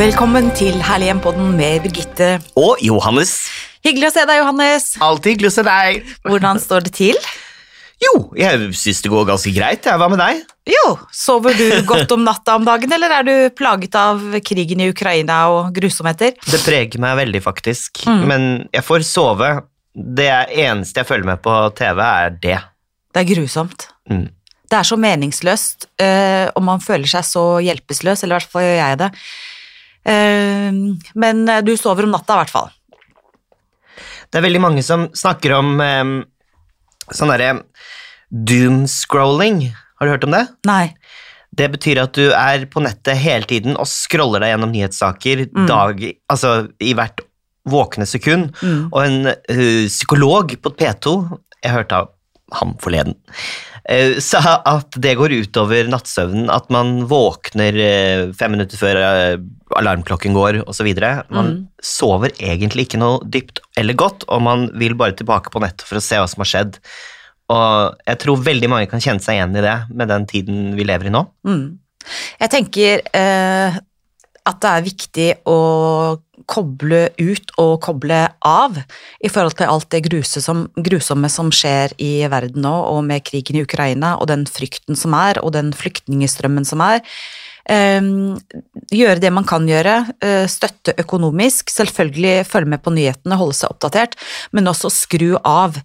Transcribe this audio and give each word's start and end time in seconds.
Velkommen 0.00 0.46
til 0.56 0.78
Herlig 0.80 1.10
hjem-podden 1.10 1.50
med 1.58 1.82
Birgitte. 1.84 2.38
Og 2.56 2.78
Johannes. 2.80 3.34
Hyggelig 3.84 4.06
å 4.08 4.12
se 4.14 4.22
deg, 4.24 4.38
Johannes. 4.40 4.86
Alltid 5.04 5.34
hyggelig 5.34 5.50
å 5.50 5.52
se 5.58 5.64
deg. 5.66 6.06
Hvordan 6.24 6.60
står 6.62 6.86
det 6.86 6.92
til? 6.96 7.18
Jo, 8.00 8.14
jeg 8.38 8.70
syns 8.80 9.02
det 9.04 9.12
går 9.12 9.26
ganske 9.28 9.52
greit. 9.52 9.84
Hva 9.84 10.08
med 10.08 10.22
deg? 10.22 10.40
Jo, 10.72 10.94
sover 11.12 11.52
du 11.58 11.66
godt 11.90 12.16
om 12.16 12.24
natta 12.24 12.56
om 12.56 12.64
dagen, 12.64 12.96
eller 12.96 13.12
er 13.18 13.28
du 13.28 13.34
plaget 13.52 14.00
av 14.00 14.24
krigen 14.40 14.80
i 14.80 14.88
Ukraina 14.88 15.42
og 15.52 15.68
grusomheter? 15.76 16.32
Det 16.48 16.62
preger 16.64 17.04
meg 17.04 17.20
veldig, 17.20 17.44
faktisk. 17.50 18.06
Mm. 18.08 18.24
Men 18.32 18.50
jeg 18.72 18.88
får 18.88 19.04
sove. 19.04 19.52
Det 19.92 20.32
eneste 20.64 21.04
jeg 21.04 21.12
følger 21.12 21.34
med 21.34 21.44
på 21.44 21.60
TV, 21.76 22.00
er 22.08 22.36
det. 22.40 22.58
Det 23.12 23.26
er 23.26 23.32
grusomt. 23.34 23.90
Mm. 24.08 24.30
Det 24.64 24.80
er 24.80 24.86
så 24.86 24.96
meningsløst, 24.96 25.90
eh, 26.00 26.48
og 26.54 26.64
man 26.64 26.80
føler 26.80 27.18
seg 27.18 27.26
så 27.26 27.48
hjelpeløs, 27.68 28.22
eller 28.24 28.38
i 28.38 28.40
hvert 28.40 28.52
fall 28.56 28.64
gjør 28.70 28.78
jeg 28.80 29.04
det. 29.04 29.14
Eh, 30.04 30.70
men 31.14 31.42
eh, 31.48 31.62
du 31.66 31.74
sover 31.76 32.06
om 32.08 32.14
natta, 32.14 32.34
i 32.36 32.42
hvert 32.44 32.54
fall. 32.54 32.70
Det 34.30 34.38
er 34.38 34.46
veldig 34.46 34.62
mange 34.62 34.82
som 34.86 35.08
snakker 35.16 35.56
om 35.58 35.72
um, 35.82 36.12
sånn 37.10 37.32
derre 37.32 37.56
doomscrolling. 38.30 39.64
Har 39.98 40.06
du 40.06 40.12
hørt 40.14 40.26
om 40.28 40.36
det? 40.36 40.44
Nei. 40.68 40.84
Det 41.56 41.66
betyr 41.72 41.98
at 42.04 42.14
du 42.14 42.28
er 42.30 42.62
på 42.70 42.82
nettet 42.84 43.18
hele 43.18 43.48
tiden 43.50 43.74
og 43.74 43.88
scroller 43.90 44.44
deg 44.44 44.52
gjennom 44.54 44.70
nyhetssaker 44.72 45.42
Mm. 45.50 45.66
dag, 45.66 46.04
altså 46.30 46.52
i 46.78 46.94
hvert 46.94 47.20
våkne 47.68 48.06
sekund. 48.06 48.54
Mm. 48.62 48.86
Og 48.92 49.00
en 49.02 49.26
ø, 49.26 49.86
psykolog 49.90 50.54
på 50.62 50.70
P2, 50.78 51.16
jeg 51.64 51.74
hørte 51.74 51.98
av 51.98 52.08
ham 52.58 52.74
forleden, 52.82 53.16
uh, 53.90 54.16
sa 54.22 54.58
at 54.68 54.98
det 55.02 55.16
går 55.20 55.34
utover 55.44 55.90
nattsøvnen, 55.92 56.50
at 56.52 56.70
man 56.74 57.04
våkner 57.10 57.78
uh, 57.80 58.32
fem 58.36 58.56
minutter 58.56 58.80
før 58.80 59.00
uh, 59.00 59.42
alarmklokken 59.78 60.34
går, 60.34 60.62
osv. 60.70 60.90
Man 61.30 61.50
Mm. 61.50 61.68
sover 61.82 62.32
egentlig 62.42 62.88
ikke 62.88 62.98
noe 63.00 63.20
dypt 63.24 63.60
eller 63.78 63.94
godt, 63.94 64.26
og 64.28 64.42
man 64.42 64.68
vil 64.74 64.96
bare 64.98 65.14
tilbake 65.16 65.52
på 65.52 65.62
nettet 65.62 65.86
for 65.86 66.00
å 66.00 66.04
se 66.04 66.18
hva 66.18 66.28
som 66.28 66.42
har 66.42 66.50
skjedd. 66.50 66.80
Og 67.50 68.00
jeg 68.06 68.18
tror 68.22 68.42
veldig 68.46 68.68
mange 68.70 68.90
kan 68.90 69.02
kjenne 69.02 69.22
seg 69.22 69.38
igjen 69.38 69.56
i 69.58 69.62
det 69.64 69.76
med 69.90 70.10
den 70.10 70.26
tiden 70.30 70.74
vi 70.78 70.86
lever 70.86 71.10
i 71.10 71.14
nå. 71.14 71.24
Mm. 71.46 71.78
Jeg 72.40 72.52
tenker 72.52 73.02
eh, 73.16 73.78
at 74.46 74.60
det 74.62 74.70
er 74.70 74.86
viktig 74.86 75.28
å 75.50 75.56
koble 76.50 77.02
ut 77.20 77.52
og 77.60 77.76
koble 77.86 78.20
av 78.46 78.80
i 79.22 79.30
forhold 79.30 79.56
til 79.60 79.70
alt 79.70 79.90
det 79.94 80.22
som, 80.42 80.66
grusomme 80.74 81.30
som 81.30 81.52
skjer 81.54 81.94
i 82.02 82.26
verden 82.30 82.64
nå, 82.66 82.74
og 82.90 83.04
med 83.06 83.24
krigen 83.26 83.60
i 83.60 83.64
Ukraina 83.66 84.16
og 84.18 84.28
den 84.32 84.46
frykten 84.50 84.98
som 84.98 85.14
er, 85.14 85.40
og 85.42 85.54
den 85.54 85.72
flyktningstrømmen 85.76 86.66
som 86.66 86.82
er. 86.84 87.04
Eh, 87.68 88.00
gjøre 88.90 89.20
det 89.22 89.32
man 89.34 89.46
kan 89.48 89.66
gjøre, 89.68 89.96
eh, 90.22 90.46
støtte 90.50 90.94
økonomisk, 91.00 91.70
selvfølgelig 91.70 92.46
følge 92.48 92.72
med 92.72 92.82
på 92.82 92.94
nyhetene, 92.94 93.38
holde 93.40 93.58
seg 93.58 93.74
oppdatert, 93.74 94.16
men 94.52 94.70
også 94.70 94.90
skru 94.92 95.34
av 95.44 95.78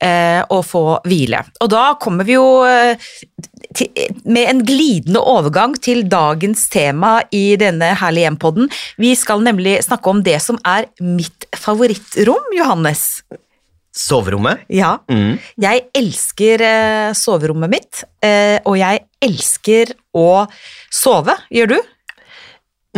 eh, 0.00 0.42
og 0.48 0.64
få 0.68 0.84
hvile. 1.08 1.44
Og 1.64 1.70
da 1.72 1.86
kommer 2.00 2.28
vi 2.28 2.36
jo 2.36 2.64
eh, 2.68 2.98
med 4.24 4.50
en 4.50 4.62
glidende 4.66 5.22
overgang 5.22 5.74
til 5.82 6.04
dagens 6.08 6.68
tema 6.72 7.16
i 7.34 7.56
denne 7.60 7.94
herlige 7.98 8.28
hjem-podden. 8.28 8.68
Vi 9.00 9.14
skal 9.18 9.42
nemlig 9.44 9.80
snakke 9.86 10.12
om 10.12 10.22
det 10.26 10.40
som 10.44 10.60
er 10.64 10.88
mitt 11.02 11.48
favorittrom, 11.58 12.52
Johannes. 12.56 13.24
Soverommet. 13.94 14.64
Ja, 14.74 14.96
Mm. 15.08 15.36
jeg 15.62 15.84
elsker 15.94 16.62
eh, 16.66 17.12
soverommet 17.14 17.70
mitt, 17.70 18.00
eh, 18.26 18.58
og 18.66 18.74
jeg 18.80 19.04
elsker 19.22 19.92
å 20.18 20.46
sove. 20.90 21.36
Gjør 21.54 21.68
du? 21.76 21.76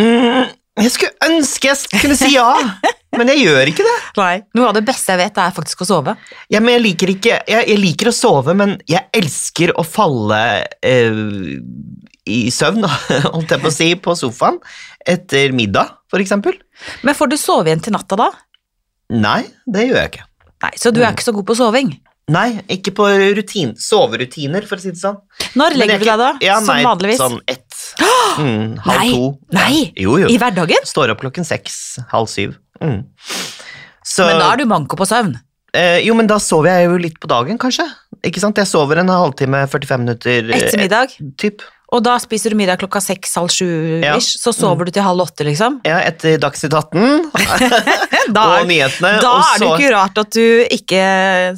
Mm, 0.01 0.49
jeg 0.81 0.93
skulle 0.93 1.29
ønske 1.29 1.71
jeg 1.73 2.01
kunne 2.03 2.17
si 2.19 2.31
ja, 2.35 2.49
men 3.17 3.29
jeg 3.33 3.45
gjør 3.47 3.71
ikke 3.73 3.85
det. 3.87 3.95
Nei. 4.19 4.35
Noe 4.57 4.71
av 4.71 4.75
det 4.77 4.85
beste 4.89 5.13
jeg 5.15 5.21
vet, 5.23 5.39
er 5.41 5.55
faktisk 5.57 5.85
å 5.85 5.89
sove. 5.89 6.17
Ja, 6.53 6.61
men 6.61 6.75
jeg, 6.77 6.83
liker 6.89 7.13
ikke, 7.15 7.39
jeg, 7.49 7.69
jeg 7.73 7.81
liker 7.81 8.11
å 8.11 8.17
sove, 8.17 8.55
men 8.57 8.77
jeg 8.89 9.05
elsker 9.17 9.73
å 9.77 9.85
falle 9.87 10.41
eh, 10.85 11.21
i 12.27 12.41
søvn, 12.53 12.85
holdt 13.35 13.53
jeg 13.55 13.63
på 13.63 13.71
å 13.71 13.75
si, 13.75 13.91
på 14.01 14.17
sofaen 14.19 14.57
etter 15.07 15.53
middag, 15.57 15.93
for 16.11 16.25
eksempel. 16.25 16.57
Men 17.07 17.15
får 17.17 17.31
du 17.33 17.37
sove 17.41 17.69
igjen 17.71 17.85
til 17.85 17.95
natta 17.97 18.17
da? 18.19 18.31
Nei, 19.15 19.43
det 19.71 19.87
gjør 19.91 20.01
jeg 20.03 20.13
ikke. 20.17 20.25
Nei, 20.67 20.75
Så 20.81 20.91
du 20.95 21.01
er 21.05 21.13
ikke 21.15 21.27
så 21.27 21.35
god 21.37 21.47
på 21.49 21.57
soving? 21.59 21.95
Nei, 22.35 22.49
ikke 22.75 22.91
på 22.97 23.05
rutin, 23.37 23.77
soverutiner, 23.79 24.65
for 24.67 24.81
å 24.81 24.83
si 24.83 24.91
det 24.91 24.99
sånn. 24.99 25.21
Når 25.55 25.77
legger 25.79 26.01
du 26.03 26.07
deg 26.09 26.19
da? 26.19 26.31
Ja, 26.43 26.57
som 26.59 26.73
nei, 26.75 26.83
vanligvis? 26.83 27.21
Sånn 27.23 27.37
ett, 27.47 27.77
mm, 28.43 28.73
halv 28.83 28.99
Nei, 28.99 29.11
to. 29.13 29.29
nei. 29.55 29.75
Jo, 30.03 30.17
jo. 30.25 30.31
I 30.33 30.39
hverdagen? 30.43 30.89
Står 30.91 31.13
opp 31.15 31.23
klokken 31.23 31.47
seks, 31.47 31.77
halv 32.11 32.27
syv. 32.33 32.57
Mm. 32.83 33.05
Så, 34.03 34.27
Men 34.27 34.43
da 34.43 34.51
er 34.57 34.65
du 34.65 34.67
manko 34.71 34.99
på 34.99 35.07
søvn. 35.07 35.37
Eh, 35.77 36.01
jo, 36.07 36.17
men 36.19 36.27
da 36.31 36.41
sover 36.43 36.73
jeg 36.73 36.89
jo 36.91 36.99
litt 37.05 37.17
på 37.23 37.31
dagen, 37.31 37.59
kanskje. 37.63 37.87
Ikke 38.27 38.43
sant? 38.43 38.59
Jeg 38.59 38.71
sover 38.71 39.03
en 39.05 39.13
halvtime, 39.13 39.63
45 39.71 40.03
minutter. 40.03 40.51
Ettermiddag? 40.57 41.15
Et, 41.21 41.33
Typ. 41.39 41.63
Og 41.95 42.01
da 42.03 42.17
spiser 42.19 42.51
du 42.51 42.57
middag 42.59 42.81
klokka 42.81 42.99
seks, 43.01 43.37
halv 43.39 43.53
sju 43.55 43.67
Ja. 44.03 44.17
ish, 44.19 44.35
så 44.43 44.51
sover 44.53 44.89
du 44.89 44.91
til 44.91 45.05
halv 45.07 45.23
åtte, 45.23 45.45
liksom. 45.47 45.77
Ja, 45.87 46.01
etter 46.03 46.35
Dagsnytt 46.43 46.75
18 46.75 47.31
og 48.37 48.67
nyhetene. 48.67 49.13
da 49.23 49.31
og 49.31 49.45
er 49.55 49.61
det 49.63 49.69
ikke 49.71 49.93
rart 49.95 50.19
at 50.19 50.31
du 50.35 50.65
ikke 50.75 51.03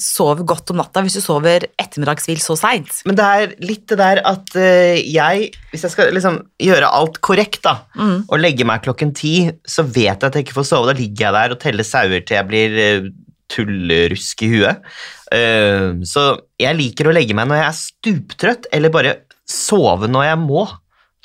sover 0.05 0.45
godt 0.45 0.71
om 0.75 0.77
natta 0.83 1.01
hvis 1.07 1.17
du 1.17 1.23
sover 1.25 1.65
ettermiddagshvil 1.81 2.43
så 2.45 2.59
seint. 2.61 3.01
Men 3.09 3.17
det 3.17 3.25
er 3.25 3.55
litt 3.65 3.87
det 3.89 3.99
der 4.03 4.21
at 4.29 4.53
eh, 4.61 5.01
jeg, 5.09 5.49
hvis 5.73 5.87
jeg 5.87 5.95
skal 5.95 6.13
liksom 6.13 6.43
gjøre 6.61 6.91
alt 6.93 7.21
korrekt, 7.25 7.63
da, 7.65 7.79
Mm. 7.99 8.27
og 8.29 8.39
legge 8.39 8.67
meg 8.69 8.83
klokken 8.85 9.15
ti, 9.17 9.51
så 9.67 9.83
vet 9.83 10.21
jeg 10.21 10.29
at 10.29 10.35
jeg 10.37 10.45
ikke 10.45 10.59
får 10.61 10.69
sove. 10.69 10.93
Da 10.93 10.99
ligger 10.99 11.25
jeg 11.31 11.35
der 11.39 11.57
og 11.57 11.61
teller 11.65 11.89
sauer 11.89 12.21
til 12.29 12.37
jeg 12.37 12.47
blir 12.53 12.77
eh, 12.85 13.09
tullerusk 13.49 14.43
i 14.45 14.51
huet. 14.53 14.85
Eh, 15.33 15.97
så 16.09 16.29
jeg 16.61 16.77
liker 16.79 17.09
å 17.09 17.15
legge 17.17 17.35
meg 17.37 17.49
når 17.49 17.63
jeg 17.63 17.69
er 17.73 17.79
stuptrøtt, 17.81 18.69
eller 18.77 18.93
bare 18.93 19.17
sove 19.49 20.09
når 20.11 20.29
jeg 20.31 20.41
må. 20.45 20.67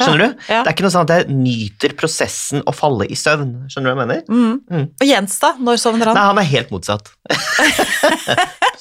Skjønner 0.02 0.24
Ja, 0.24 0.28
du? 0.34 0.46
ja. 0.50 0.60
Det 0.66 0.70
er 0.72 0.74
ikke 0.74 0.84
noe 0.88 0.94
sånn 0.96 1.04
at 1.06 1.12
jeg 1.14 1.36
nyter 1.38 1.92
prosessen 2.00 2.64
å 2.66 2.74
falle 2.74 3.06
i 3.14 3.18
søvn. 3.20 3.52
Skjønner 3.70 3.92
du 3.94 4.00
hva 4.00 4.06
jeg 4.06 4.10
mener? 4.10 4.24
Mm. 4.26 4.56
Mm. 4.74 4.88
Og 4.98 5.06
Jens, 5.06 5.36
da? 5.44 5.52
Når 5.62 5.78
sovner 5.84 6.10
han? 6.10 6.18
Nei, 6.18 6.24
han 6.32 6.42
er 6.42 6.48
helt 6.50 6.72
motsatt. 6.74 7.12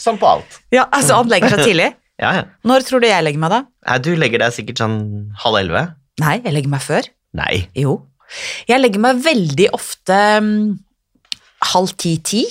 Som 0.00 0.16
på 0.22 0.30
alt. 0.30 0.56
Ja, 0.72 0.86
altså 0.88 1.18
Han 1.20 1.28
legger 1.32 1.52
seg 1.56 1.66
tidlig. 1.70 1.90
Ja, 2.22 2.28
ja. 2.36 2.42
Når 2.68 2.84
tror 2.86 3.00
du 3.02 3.06
jeg 3.08 3.24
legger 3.24 3.40
meg, 3.42 3.50
da? 3.50 3.58
Nei, 3.88 3.94
du 4.04 4.10
legger 4.20 4.38
deg 4.44 4.52
sikkert 4.54 4.78
sånn 4.78 4.96
halv 5.42 5.56
elleve? 5.58 5.80
Nei, 6.22 6.36
jeg 6.44 6.52
legger 6.54 6.70
meg 6.70 6.82
før. 6.84 7.08
Nei. 7.34 7.64
Jo. 7.74 7.94
Jeg 8.68 8.78
legger 8.78 9.02
meg 9.02 9.22
veldig 9.24 9.66
ofte 9.74 10.18
um, 10.44 10.50
halv 11.72 11.94
ti-ti. 11.98 12.44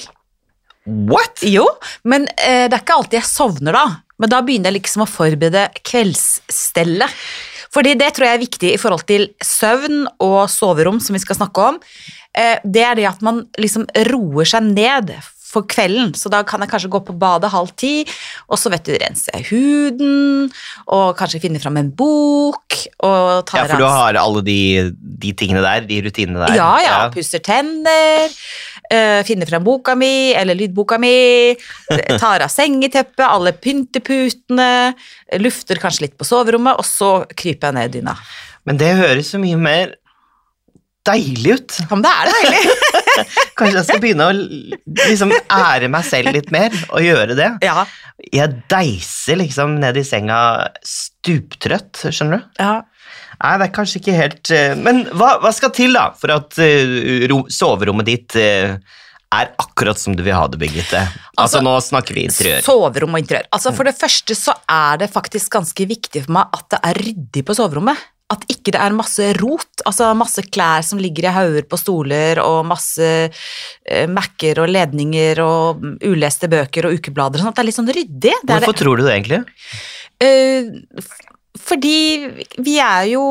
What? 1.08 1.46
Jo, 1.48 1.64
men 2.04 2.26
eh, 2.34 2.66
det 2.68 2.74
er 2.74 2.84
ikke 2.84 2.98
alltid 3.00 3.20
jeg 3.22 3.30
sovner 3.30 3.78
da. 3.78 3.86
Men 4.22 4.32
da 4.32 4.42
begynner 4.46 4.72
jeg 4.72 4.80
liksom 4.80 5.06
å 5.06 5.10
forberede 5.10 5.68
kveldsstellet. 5.82 7.22
Fordi 7.72 7.96
det 7.96 8.10
tror 8.14 8.28
jeg 8.28 8.38
er 8.38 8.44
viktig 8.44 8.72
i 8.74 8.80
forhold 8.80 9.06
til 9.08 9.30
søvn 9.44 10.04
og 10.22 10.42
soverom, 10.52 11.00
som 11.04 11.16
vi 11.16 11.22
skal 11.24 11.40
snakke 11.40 11.68
om. 11.72 11.78
Eh, 12.36 12.60
det 12.64 12.84
er 12.84 12.98
det 13.00 13.08
at 13.10 13.24
man 13.26 13.46
liksom 13.60 13.88
roer 14.12 14.50
seg 14.52 14.68
ned 14.74 15.14
for 15.52 15.68
kvelden. 15.70 16.14
Så 16.18 16.32
da 16.32 16.42
kan 16.48 16.64
jeg 16.64 16.72
kanskje 16.72 16.92
gå 16.94 17.02
på 17.08 17.16
badet 17.20 17.52
halv 17.54 17.74
ti, 17.80 18.06
og 18.48 18.60
så 18.60 18.72
vet 18.74 18.88
du, 18.88 18.94
rense 19.02 19.44
huden, 19.50 20.50
og 20.92 21.14
kanskje 21.20 21.42
finne 21.44 21.62
fram 21.62 21.80
en 21.82 21.92
bok, 21.96 22.78
og 23.04 23.46
ta 23.50 23.62
Ja, 23.62 23.68
for 23.70 23.84
du 23.84 23.88
har 23.88 24.20
alle 24.22 24.44
de, 24.48 24.60
de 24.96 25.34
tingene 25.38 25.64
der, 25.66 25.88
de 25.90 26.02
rutinene 26.08 26.44
der. 26.46 26.58
ja, 26.60 26.72
ja, 26.86 26.98
pusser 27.14 27.44
tenner, 27.44 28.32
eh, 28.92 29.22
finner 29.28 29.50
frem 29.50 29.66
boka 29.66 29.96
mi, 30.00 30.32
eller 30.38 30.58
lydboka 30.58 31.00
mi, 31.02 31.16
tar 32.22 32.46
av 32.46 32.52
sengeteppet, 32.52 33.26
alle 33.28 33.56
pynteputene, 33.58 34.70
lufter 35.42 35.82
kanskje 35.82 36.08
litt 36.08 36.20
på 36.20 36.28
soverommet, 36.28 36.80
og 36.80 36.88
så 36.88 37.14
kryper 37.36 37.72
jeg 37.72 37.80
ned 37.80 37.92
i 37.92 38.00
dyna. 38.00 38.16
Men 38.68 38.78
det 38.78 38.94
høres 39.00 39.34
så 39.34 39.42
mye 39.42 39.58
mer 39.58 39.98
deilig 41.08 41.58
ut. 41.58 41.78
Ja, 41.82 41.88
men 41.96 42.04
det 42.06 42.12
er 42.14 42.32
deilig! 42.36 42.64
Kanskje 43.60 43.76
jeg 43.80 43.88
skal 43.90 44.02
begynne 44.04 44.28
å 44.30 44.36
liksom 45.08 45.34
ære 45.38 45.90
meg 45.92 46.06
selv 46.08 46.32
litt 46.36 46.52
mer, 46.54 46.76
og 46.92 47.04
gjøre 47.06 47.36
det. 47.38 47.50
Ja, 47.66 47.86
Jeg 48.32 48.62
deiser 48.72 49.40
liksom 49.42 49.80
ned 49.82 49.98
i 49.98 50.04
senga 50.08 50.40
stuptrøtt, 50.86 52.06
skjønner 52.10 52.42
du? 52.42 52.50
ja. 52.64 52.80
Nei, 53.42 53.56
det 53.58 53.66
er 53.66 53.72
kanskje 53.74 53.98
ikke 53.98 54.14
helt 54.14 54.50
eh, 54.54 54.76
Men 54.78 55.00
hva, 55.18 55.32
hva 55.42 55.50
skal 55.56 55.72
til 55.74 55.96
da, 55.98 56.12
for 56.14 56.30
at 56.30 56.60
eh, 56.62 57.24
ro, 57.32 57.40
soverommet 57.50 58.06
ditt 58.06 58.36
eh, 58.38 58.76
er 59.34 59.50
akkurat 59.64 59.98
som 59.98 60.14
du 60.14 60.22
vil 60.22 60.36
ha 60.38 60.44
det, 60.52 60.60
Birgitte? 60.62 61.00
Altså, 61.02 61.40
Altså, 61.42 61.62
nå 61.66 61.74
snakker 61.82 62.14
vi 62.20 62.28
interiør. 62.28 62.62
Soverom 62.62 63.18
og 63.18 63.24
interiør. 63.24 63.48
Altså, 63.58 63.74
for 63.74 63.90
det 63.90 63.96
første 63.98 64.38
så 64.38 64.54
er 64.70 65.02
det 65.02 65.10
faktisk 65.10 65.56
ganske 65.58 65.88
viktig 65.90 66.22
for 66.28 66.36
meg 66.38 66.54
at 66.60 66.68
det 66.76 66.82
er 66.92 67.02
ryddig 67.08 67.44
på 67.48 67.56
soverommet. 67.58 67.98
At 68.32 68.46
ikke 68.52 68.72
det 68.74 68.80
er 68.80 68.94
masse 68.96 69.26
rot, 69.42 69.84
altså 69.86 70.12
masse 70.16 70.44
klær 70.48 70.86
som 70.88 71.02
ligger 71.04 71.28
i 71.28 71.34
hauger 71.36 71.66
på 71.68 71.80
stoler, 71.80 72.40
og 72.44 72.62
masse 72.70 73.08
eh, 73.28 74.06
Mac-er 74.08 74.62
og 74.64 74.72
ledninger 74.72 75.42
og 75.44 75.84
uleste 76.08 76.48
bøker 76.52 76.88
og 76.88 76.96
ukeblader 77.00 77.42
og 77.42 77.50
sånt. 77.50 77.58
Det 77.60 77.66
er 77.66 77.70
litt 77.72 77.80
sånn 77.82 77.92
ryddig. 77.92 78.38
Det 78.46 78.56
er 78.56 78.64
Hvorfor 78.64 78.80
tror 78.80 79.02
du 79.02 79.06
det 79.08 79.18
egentlig? 79.18 79.42
F- 80.22 81.28
fordi 81.60 82.30
vi 82.64 82.78
er 82.80 83.10
jo, 83.12 83.22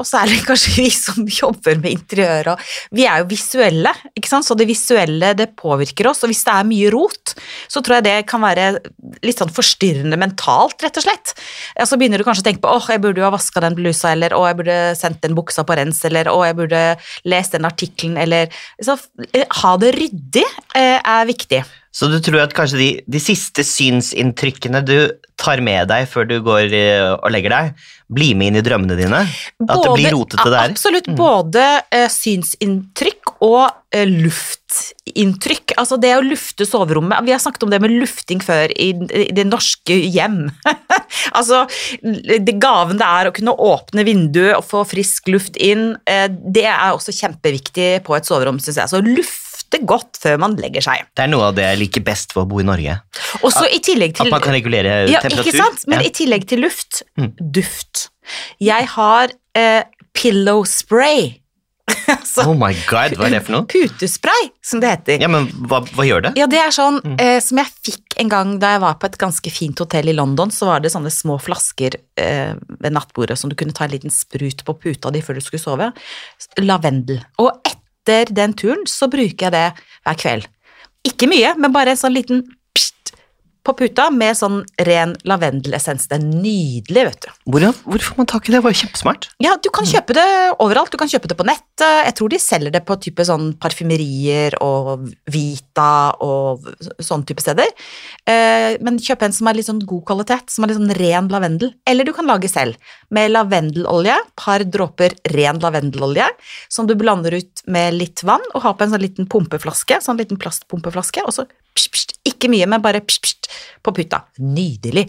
og 0.00 0.04
særlig 0.08 0.42
kanskje 0.48 0.74
vi 0.76 0.90
som 0.92 1.24
jobber 1.24 1.78
med 1.80 1.94
interiør, 1.94 2.52
vi 2.96 3.06
er 3.08 3.22
jo 3.22 3.30
visuelle, 3.30 3.92
ikke 4.16 4.28
sant? 4.28 4.46
så 4.46 4.56
det 4.58 4.68
visuelle 4.68 5.32
det 5.38 5.50
påvirker 5.58 6.10
oss, 6.10 6.22
og 6.24 6.32
hvis 6.32 6.42
det 6.46 6.54
er 6.54 6.68
mye 6.68 6.92
rot, 6.92 7.34
så 7.70 7.80
tror 7.80 7.98
jeg 7.98 8.08
det 8.08 8.16
kan 8.30 8.44
være 8.44 8.68
litt 9.24 9.40
sånn 9.40 9.52
forstyrrende 9.54 10.18
mentalt, 10.20 10.80
rett 10.84 11.00
og 11.00 11.06
slett. 11.06 11.34
Og 11.80 11.88
så 11.88 12.00
begynner 12.00 12.20
du 12.20 12.26
kanskje 12.28 12.44
å 12.44 12.48
tenke 12.50 12.64
på 12.64 12.72
åh, 12.76 12.90
jeg 12.92 13.02
burde 13.02 13.22
jo 13.22 13.28
ha 13.28 13.34
vaska 13.34 13.64
den 13.64 13.78
blusa, 13.78 14.12
eller 14.12 14.36
å, 14.36 14.44
jeg 14.48 14.60
burde 14.60 14.78
sendt 14.98 15.24
den 15.24 15.36
buksa 15.38 15.64
på 15.64 15.76
rens, 15.80 16.02
eller 16.08 16.28
å, 16.32 16.40
jeg 16.44 16.58
burde 16.60 16.84
lest 17.28 17.56
den 17.56 17.68
artikkelen, 17.68 18.20
eller 18.20 18.50
så, 18.82 18.98
Ha 19.60 19.70
det 19.80 19.90
ryddig 19.96 20.44
eh, 20.76 20.98
er 20.98 21.28
viktig. 21.28 21.60
Så 21.90 22.06
du 22.06 22.20
tror 22.22 22.44
at 22.44 22.54
kanskje 22.54 22.78
de, 22.78 22.90
de 23.10 23.20
siste 23.22 23.64
synsinntrykkene 23.66 24.82
du 24.86 24.96
tar 25.40 25.62
med 25.64 25.88
deg 25.90 26.06
før 26.10 26.28
du 26.28 26.36
går 26.44 26.74
eh, 26.76 27.06
og 27.16 27.32
legger 27.34 27.54
deg, 27.54 27.88
blir 28.12 28.36
med 28.38 28.52
inn 28.52 28.60
i 28.60 28.62
drømmene 28.64 28.98
dine? 28.98 29.24
at 29.24 29.82
det 29.82 29.96
blir 29.96 30.14
rotete 30.14 30.46
der? 30.52 30.70
Absolutt. 30.70 31.10
Både 31.18 31.64
uh, 31.94 32.06
synsinntrykk 32.12 33.34
og 33.46 33.64
uh, 33.70 34.14
luftinntrykk. 34.26 35.74
Altså 35.80 35.98
det 36.02 36.14
å 36.14 36.22
lufte 36.22 36.66
soverommet 36.68 37.26
Vi 37.26 37.34
har 37.34 37.42
snakket 37.42 37.66
om 37.66 37.74
det 37.74 37.82
med 37.82 37.94
lufting 37.96 38.42
før 38.44 38.70
i, 38.74 38.92
i 38.94 39.28
det 39.34 39.48
norske 39.48 39.98
hjem. 40.14 40.44
altså 41.38 41.64
det 42.02 42.58
gaven 42.62 43.02
det 43.02 43.10
er 43.18 43.30
å 43.30 43.34
kunne 43.34 43.58
åpne 43.70 44.06
vinduet 44.06 44.56
og 44.58 44.66
få 44.66 44.86
frisk 44.94 45.30
luft 45.34 45.58
inn, 45.58 45.94
uh, 46.06 46.26
det 46.30 46.68
er 46.70 46.90
også 46.94 47.14
kjempeviktig 47.18 47.92
på 48.06 48.18
et 48.18 48.30
soverom, 48.30 48.62
syns 48.62 48.82
jeg. 48.84 48.94
Så 48.94 49.02
luft 49.06 49.49
godt 49.78 50.18
før 50.18 50.38
man 50.38 50.56
legger 50.56 50.82
seg. 50.82 51.06
Det 51.14 51.22
er 51.22 51.28
noe 51.30 51.46
av 51.50 51.54
det 51.54 51.62
jeg 51.62 51.78
liker 51.78 52.00
best 52.02 52.32
for 52.32 52.42
å 52.42 52.48
bo 52.50 52.58
i 52.60 52.66
Norge. 52.66 52.98
Også 53.46 53.66
i 53.70 53.78
tillegg 53.78 54.14
til... 54.18 54.26
At 54.26 54.30
man 54.34 54.40
kan 54.42 54.52
regulere 54.52 55.08
ja, 55.08 55.20
temperatur. 55.22 55.46
Ikke 55.52 55.56
sant? 55.62 55.86
Men 55.86 56.00
Ja. 56.00 56.06
i 56.06 56.10
tillegg 56.10 56.46
til 56.48 56.60
luft, 56.60 57.02
Mm. 57.16 57.32
duft. 57.38 58.08
Jeg 58.60 58.86
har 58.96 59.30
eh, 59.54 59.82
pillow 60.12 60.64
spray. 60.64 61.36
altså, 62.06 62.44
Oh 62.46 62.54
my 62.54 62.70
god, 62.86 63.16
hva 63.18 63.26
er 63.26 63.30
det 63.34 63.40
for 63.42 63.50
noe? 63.56 63.64
Putespray, 63.66 64.50
som 64.62 64.78
det 64.82 64.90
heter. 64.92 65.20
Ja, 65.24 65.26
men 65.28 65.48
hva, 65.66 65.80
hva 65.96 66.04
gjør 66.06 66.22
det? 66.28 66.32
Ja, 66.38 66.46
det 66.46 66.58
er 66.62 66.70
sånn 66.70 67.00
Mm. 67.02 67.16
eh, 67.18 67.40
som 67.42 67.58
jeg 67.58 67.66
fikk 67.82 68.14
en 68.22 68.28
gang 68.30 68.58
da 68.62 68.72
jeg 68.76 68.80
var 68.84 68.94
på 69.00 69.06
et 69.06 69.18
ganske 69.18 69.50
fint 69.50 69.78
hotell 69.78 70.08
i 70.08 70.14
London. 70.14 70.50
Så 70.54 70.66
var 70.66 70.80
det 70.80 70.92
sånne 70.92 71.10
små 71.10 71.38
flasker 71.42 71.96
eh, 72.16 72.54
ved 72.80 72.92
nattbordet 72.94 73.38
som 73.38 73.50
du 73.50 73.56
kunne 73.56 73.72
ta 73.74 73.84
en 73.84 73.90
liten 73.90 74.10
sprut 74.10 74.62
på 74.64 74.74
puta 74.78 75.10
di 75.10 75.20
før 75.22 75.34
du 75.34 75.40
skulle 75.40 75.62
sove. 75.62 75.90
Lavendel. 76.62 77.22
Og 77.42 77.50
etter 78.00 78.32
den 78.34 78.54
turen 78.56 78.86
så 78.88 79.08
bruker 79.10 79.46
jeg 79.46 79.52
det 79.52 79.66
hver 80.04 80.18
kveld. 80.18 80.48
Ikke 81.04 81.28
mye, 81.30 81.54
men 81.56 81.72
bare 81.72 81.94
en 81.94 82.00
sånn 82.00 82.16
liten 82.16 82.42
på 83.70 83.76
puta 83.84 84.08
med 84.14 84.36
sånn 84.38 84.60
ren 84.86 85.14
lavendelessens. 85.28 86.08
Det 86.10 86.18
er 86.18 86.26
nydelig, 86.26 87.06
vet 87.10 87.26
du. 87.26 87.30
Hvor, 87.54 87.66
hvor 87.86 88.04
får 88.10 88.20
man 88.20 88.28
tak 88.30 88.48
i 88.48 88.52
det? 88.52 88.60
Det 88.60 88.66
var 88.66 88.74
jo 88.74 88.80
kjempesmart. 88.82 89.28
Ja, 89.40 89.54
du 89.56 89.70
kan 89.72 89.88
kjøpe 89.88 90.14
det 90.18 90.26
overalt. 90.60 90.92
Du 90.92 90.98
kan 91.00 91.08
kjøpe 91.10 91.30
det 91.30 91.36
på 91.38 91.46
nett. 91.48 91.64
Jeg 91.80 92.12
tror 92.18 92.32
de 92.32 92.40
selger 92.42 92.74
det 92.74 92.82
på 92.84 92.96
type 93.00 93.24
sånn 93.24 93.54
parfymerier 93.62 94.58
og 94.60 95.06
Vita 95.32 96.12
og 96.20 96.66
sånne 97.00 97.28
type 97.30 97.40
steder. 97.40 97.70
Eh, 98.28 98.76
men 98.84 99.00
kjøp 99.00 99.24
en 99.24 99.36
som 99.36 99.48
er 99.48 99.56
litt 99.56 99.68
sånn 99.70 99.80
god 99.88 100.04
kvalitet, 100.10 100.52
som 100.52 100.66
er 100.66 100.72
litt 100.72 100.80
sånn 100.80 100.96
ren 100.98 101.30
lavendel. 101.32 101.72
Eller 101.88 102.04
du 102.04 102.12
kan 102.16 102.28
lage 102.28 102.50
selv 102.52 102.76
med 103.14 103.32
lavendelolje, 103.32 104.18
par 104.36 104.66
dråper 104.66 105.16
ren 105.32 105.62
lavendelolje, 105.62 106.28
som 106.68 106.90
du 106.90 106.96
blander 106.98 107.38
ut 107.38 107.64
med 107.70 107.96
litt 107.96 108.24
vann 108.26 108.44
og 108.52 108.64
har 108.66 108.76
på 108.76 108.86
en 108.86 108.94
sånn 108.94 109.04
liten 109.04 109.30
pumpeflaske, 109.30 110.00
sånn 110.04 110.20
liten 110.20 110.40
plastpumpeflaske, 110.40 111.24
og 111.26 111.34
så 111.36 111.46
pst, 111.76 111.90
pst, 111.94 112.18
ikke 112.32 112.50
mye, 112.52 112.68
men 112.70 112.84
bare 112.84 113.02
pst, 113.04 113.22
pst, 113.24 113.50
på 113.84 113.94
putta. 113.96 114.24
Nydelig. 114.42 115.08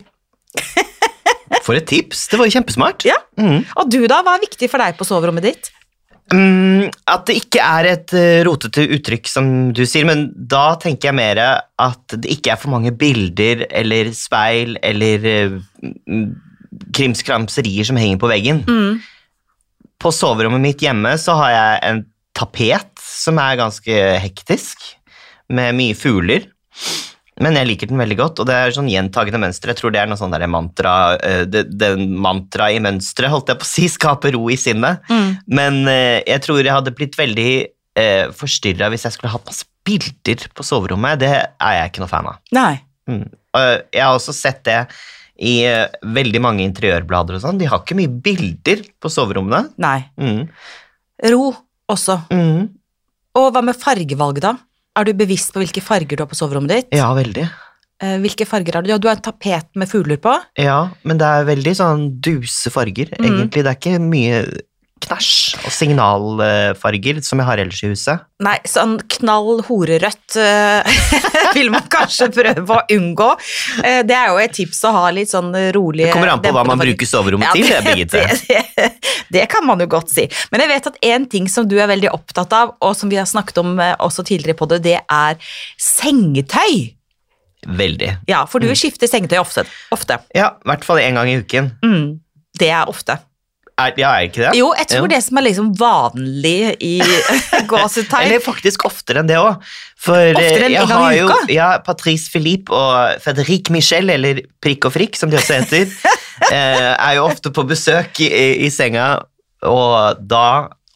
For 1.66 1.78
et 1.78 1.88
tips! 1.90 2.26
Det 2.32 2.40
var 2.40 2.48
jo 2.48 2.56
kjempesmart. 2.56 3.06
Ja. 3.08 3.20
Mm. 3.40 3.62
Og 3.78 3.92
du 3.92 4.02
da, 4.10 4.22
hva 4.26 4.38
er 4.38 4.46
viktig 4.46 4.70
for 4.72 4.82
deg 4.82 4.98
på 4.98 5.06
soverommet 5.08 5.46
ditt? 5.46 5.72
Mm, 6.32 6.88
at 7.12 7.26
det 7.28 7.36
ikke 7.42 7.64
er 7.64 7.90
et 7.90 8.14
eh, 8.16 8.44
rotete 8.48 8.86
uttrykk, 8.96 9.28
som 9.28 9.48
du 9.76 9.84
sier, 9.84 10.06
men 10.08 10.30
da 10.32 10.78
tenker 10.80 11.10
jeg 11.10 11.18
mer 11.18 11.42
at 11.42 12.16
det 12.16 12.38
ikke 12.38 12.54
er 12.54 12.62
for 12.62 12.72
mange 12.72 12.94
bilder 12.96 13.66
eller 13.68 14.14
speil 14.16 14.78
eller 14.80 15.28
eh, 15.28 15.58
krimskramserier 16.96 17.90
som 17.90 18.00
henger 18.00 18.22
på 18.22 18.32
veggen. 18.32 18.64
Mm. 18.64 19.02
På 20.02 20.14
soverommet 20.16 20.64
mitt 20.64 20.86
hjemme 20.86 21.14
så 21.20 21.36
har 21.42 21.54
jeg 21.56 21.84
en 21.90 22.02
tapet 22.38 23.04
som 23.04 23.38
er 23.44 23.60
ganske 23.60 24.02
hektisk, 24.24 24.88
med 25.52 25.78
mye 25.78 25.98
fugler. 25.98 26.48
Men 27.42 27.58
jeg 27.58 27.70
liker 27.70 27.90
den 27.90 28.02
veldig 28.02 28.18
godt, 28.20 28.40
og 28.42 28.48
det 28.50 28.56
er 28.56 28.74
sånn 28.76 28.90
gjentagende 28.92 29.40
mønster. 29.42 29.72
Jeg 29.72 29.80
tror 29.80 29.94
det 29.94 30.02
er 30.02 30.10
noe 30.10 30.20
sånn 30.20 30.34
der 30.34 30.46
mantra 30.52 30.94
det, 31.18 31.64
det, 31.72 31.80
Den 31.82 32.18
mantra 32.22 32.68
i 32.70 32.82
mønsteret, 32.84 33.32
holdt 33.34 33.50
jeg 33.50 33.62
på 33.62 33.68
å 33.68 33.72
si, 33.72 33.88
skaper 33.98 34.36
ro 34.38 34.50
i 34.52 34.60
sinnet. 34.60 35.02
Mm. 35.10 35.30
Men 35.58 35.82
eh, 35.92 36.20
jeg 36.28 36.46
tror 36.46 36.62
jeg 36.62 36.76
hadde 36.76 36.96
blitt 36.98 37.18
veldig 37.20 37.52
eh, 37.98 38.26
forstyrra 38.38 38.92
hvis 38.94 39.08
jeg 39.08 39.18
skulle 39.18 39.34
hatt 39.34 39.48
masse 39.48 39.68
bilder 39.88 40.46
på 40.54 40.66
soverommet. 40.66 41.22
Det 41.24 41.32
er 41.34 41.78
jeg 41.80 41.92
ikke 41.92 42.04
noe 42.04 42.12
fan 42.12 42.30
av. 42.34 42.44
Nei. 42.56 42.76
Mm. 43.10 43.26
Jeg 43.58 44.04
har 44.04 44.16
også 44.16 44.36
sett 44.36 44.62
det 44.68 44.84
i 45.42 45.62
eh, 45.66 45.88
veldig 46.06 46.42
mange 46.44 46.66
interiørblader 46.68 47.40
og 47.40 47.44
sånn. 47.44 47.60
De 47.62 47.70
har 47.70 47.82
ikke 47.82 47.98
mye 47.98 48.12
bilder 48.28 48.84
på 49.02 49.12
soverommene. 49.12 49.72
Nei. 49.82 49.98
Mm. 50.22 50.46
Ro 51.34 51.48
også. 51.92 52.22
Mm. 52.30 52.70
Og 53.40 53.48
hva 53.56 53.64
med 53.66 53.80
fargevalg, 53.80 54.42
da? 54.44 54.56
Er 54.98 55.08
du 55.08 55.14
bevisst 55.16 55.54
på 55.56 55.62
hvilke 55.64 55.82
farger 55.84 56.18
du 56.20 56.24
har 56.26 56.28
på 56.32 56.36
soverommet 56.36 56.72
ditt? 56.82 56.96
Ja, 57.00 57.14
veldig. 57.16 57.46
Eh, 58.02 58.18
Hvilke 58.20 58.48
farger 58.50 58.74
har 58.80 58.82
du? 58.84 58.90
Du 58.98 59.08
har 59.08 59.16
en 59.16 59.22
tapet 59.24 59.68
med 59.78 59.88
fugler 59.88 60.18
på. 60.18 60.34
Ja, 60.60 60.90
men 61.06 61.20
det 61.22 61.28
er 61.28 61.46
veldig 61.46 61.74
sånn 61.78 62.20
duse 62.20 62.72
farger, 62.74 63.12
Mm. 63.20 63.26
egentlig. 63.26 63.64
Det 63.64 63.68
er 63.72 63.78
ikke 63.80 64.02
mye 64.02 64.40
knæsj 65.02 65.32
og 65.66 65.72
signalfarger 65.74 67.22
som 67.26 67.42
jeg 67.42 67.48
har 67.48 67.62
ellers 67.64 67.82
i 67.84 67.90
huset. 67.92 68.22
Nei, 68.42 68.56
sånn 68.66 68.96
knall 69.18 69.62
horerødt 69.68 70.38
eh, 70.42 71.02
vil 71.58 71.70
man 71.74 71.86
kanskje 71.92 72.30
prøve 72.34 72.78
å 72.78 72.86
unngå. 72.96 73.30
Eh, 73.84 74.02
Det 74.08 74.16
er 74.18 74.32
jo 74.32 74.40
et 74.42 74.54
tips 74.58 74.84
å 74.90 74.94
ha 74.96 75.04
litt 75.14 75.30
sånn 75.32 75.52
rolig 75.76 76.08
Det 76.08 76.14
kommer 76.16 76.32
an 76.34 76.42
på 76.44 76.54
hva 76.56 76.64
man 76.68 76.80
bruker 76.82 77.06
soverommet 77.10 77.50
Ja, 77.50 77.54
til, 77.58 77.68
det, 77.70 77.82
Birgitte. 77.86 78.24
det, 78.48 78.64
det, 78.78 78.90
det 79.38 79.46
kan 79.52 79.66
man 79.68 79.80
jo 79.84 79.90
godt 79.92 80.10
si. 80.14 80.26
Men 80.54 80.64
jeg 80.66 80.72
vet 80.74 80.90
at 80.94 80.98
en 81.12 81.28
ting 81.36 81.50
som 81.52 81.68
du 81.70 81.78
er 81.82 81.90
veldig 81.92 82.10
opptatt 82.16 82.54
av, 82.58 82.74
og 82.82 82.96
som 82.98 83.12
vi 83.12 83.20
har 83.22 83.30
snakket 83.30 83.62
om 83.64 83.76
eh, 83.80 83.94
også 84.02 84.26
tidligere 84.28 84.58
på 84.62 84.70
det, 84.74 84.82
det 84.88 84.98
er 85.06 85.38
sengetøy. 85.82 86.94
Veldig. 87.68 88.16
Ja, 88.26 88.46
for 88.50 88.58
du 88.64 88.68
Mm. 88.72 88.76
skifter 88.80 89.06
sengetøy 89.08 89.38
ofte. 89.38 89.66
ofte. 89.94 90.18
Ja, 90.34 90.56
i 90.66 90.70
hvert 90.72 90.84
fall 90.88 90.98
én 90.98 91.14
gang 91.20 91.30
i 91.30 91.38
uken. 91.44 91.68
Mm, 91.86 92.08
det 92.58 92.70
er 92.74 92.90
ofte. 92.90 93.20
Er, 93.82 93.96
ja, 94.00 94.12
er 94.16 94.28
ikke 94.28 94.44
det? 94.44 94.52
Jo, 94.60 94.72
jeg 94.78 94.90
tror 94.92 95.06
jo. 95.06 95.10
det 95.14 95.20
som 95.26 95.40
er 95.40 95.46
liksom 95.48 95.72
vanlig 95.80 96.58
i 96.86 96.92
gåsetegn 97.72 98.28
Eller 98.28 98.44
faktisk 98.44 98.86
oftere 98.90 99.24
enn 99.24 99.30
det 99.30 99.40
òg. 99.40 99.66
For 100.02 100.18
eh, 100.18 100.38
Oftere 100.38 100.68
enn 100.68 100.70
en 100.70 100.76
jeg 100.76 100.88
gang 100.90 100.94
i 100.94 101.02
har 101.02 101.18
jo 101.18 101.26
uka? 101.30 101.40
ja, 101.54 101.70
Patrice 101.86 102.32
Philippe 102.34 102.76
og 102.76 103.22
Frederic 103.24 103.72
Michel, 103.74 104.14
eller 104.14 104.44
Prikk 104.64 104.90
og 104.90 104.96
Frikk, 104.96 105.20
som 105.20 105.32
de 105.32 105.40
også 105.40 105.60
heter, 105.60 105.92
eh, 106.54 106.88
er 106.94 107.18
jo 107.20 107.28
ofte 107.28 107.54
på 107.54 107.66
besøk 107.70 108.24
i, 108.26 108.32
i 108.66 108.72
senga, 108.74 109.12
og 109.68 110.24
da 110.26 110.46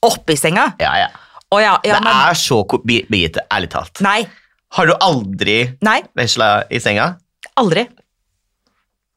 oppi 0.05 0.37
senga. 0.37 0.71
Ja, 0.81 0.95
ja. 1.05 1.11
Å 1.53 1.59
ja, 1.61 1.75
ja, 1.85 1.99
det 1.99 2.01
men 2.03 2.09
er 2.11 2.37
så 2.37 2.63
Birgitte, 2.83 3.45
ærlig 3.53 3.69
talt. 3.73 4.01
Nei. 4.05 4.23
Har 4.75 4.89
du 4.89 4.95
aldri 4.97 5.59
Nei, 5.85 6.01
vesla 6.17 6.65
i 6.73 6.81
senga? 6.83 7.13
aldri. 7.55 7.85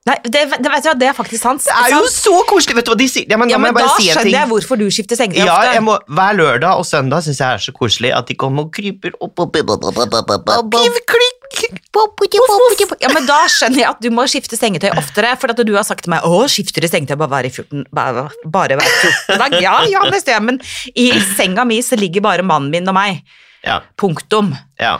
Nei, 0.09 0.17
det, 0.25 0.43
det, 0.57 0.71
vet 0.73 0.87
du, 0.87 0.91
det 1.03 1.09
er 1.11 1.17
faktisk 1.17 1.43
sant. 1.45 1.65
Det 1.67 1.75
er 1.75 1.93
jo 1.93 2.05
så 2.13 2.35
koselig! 2.49 2.79
Vet 2.79 2.89
du 2.89 2.93
hva 2.95 2.99
de 2.99 3.09
sier? 3.11 3.27
Ja, 3.29 3.37
men, 3.41 3.51
ja, 3.53 3.59
men 3.61 3.75
jeg 3.75 3.79
da 3.85 3.97
si 3.97 4.09
skjønner 4.09 4.35
jeg 4.35 4.51
hvorfor 4.53 4.81
du 4.81 4.87
skifter 4.95 5.19
sengetøy 5.21 5.45
Ja, 5.45 5.57
ofte. 5.59 5.83
må, 5.85 5.97
Hver 6.19 6.39
lørdag 6.39 6.81
og 6.81 6.87
søndag 6.89 7.27
syns 7.27 7.43
jeg 7.43 7.59
er 7.59 7.65
så 7.67 7.75
koselig 7.77 8.13
at 8.17 8.31
de 8.31 8.37
kommer 8.39 8.67
og 8.67 8.73
kryper 8.75 9.17
opp 9.21 9.45
og 9.45 9.53
Ja, 13.03 13.11
men 13.15 13.27
Da 13.29 13.39
skjønner 13.51 13.83
jeg 13.83 13.89
at 13.89 14.01
du 14.05 14.09
må 14.15 14.25
skifte 14.31 14.59
sengetøy 14.59 14.91
oftere. 14.95 15.35
For 15.41 15.53
at 15.53 15.61
du 15.67 15.75
har 15.77 15.87
sagt 15.87 16.07
til 16.07 16.15
meg 16.15 16.25
å, 16.27 16.41
skifter 16.51 16.85
du 16.85 16.89
sengetøy 16.91 17.19
bare 17.19 17.33
hver 17.35 17.51
14, 17.51 17.85
bare, 17.95 18.29
bare 18.47 18.79
hver 18.81 18.95
14 19.29 19.43
dag? 19.45 19.59
Ja, 19.65 19.77
ja, 19.91 20.05
det 20.09 20.23
stemmer. 20.25 20.59
men 20.59 20.61
i 20.95 21.11
senga 21.37 21.65
mi 21.69 21.81
så 21.85 21.99
ligger 21.99 22.25
bare 22.25 22.47
mannen 22.47 22.73
min 22.73 22.89
og 22.89 22.97
meg. 22.97 23.23
Ja, 23.65 23.81
Punktum. 23.99 24.55
ja. 24.81 24.99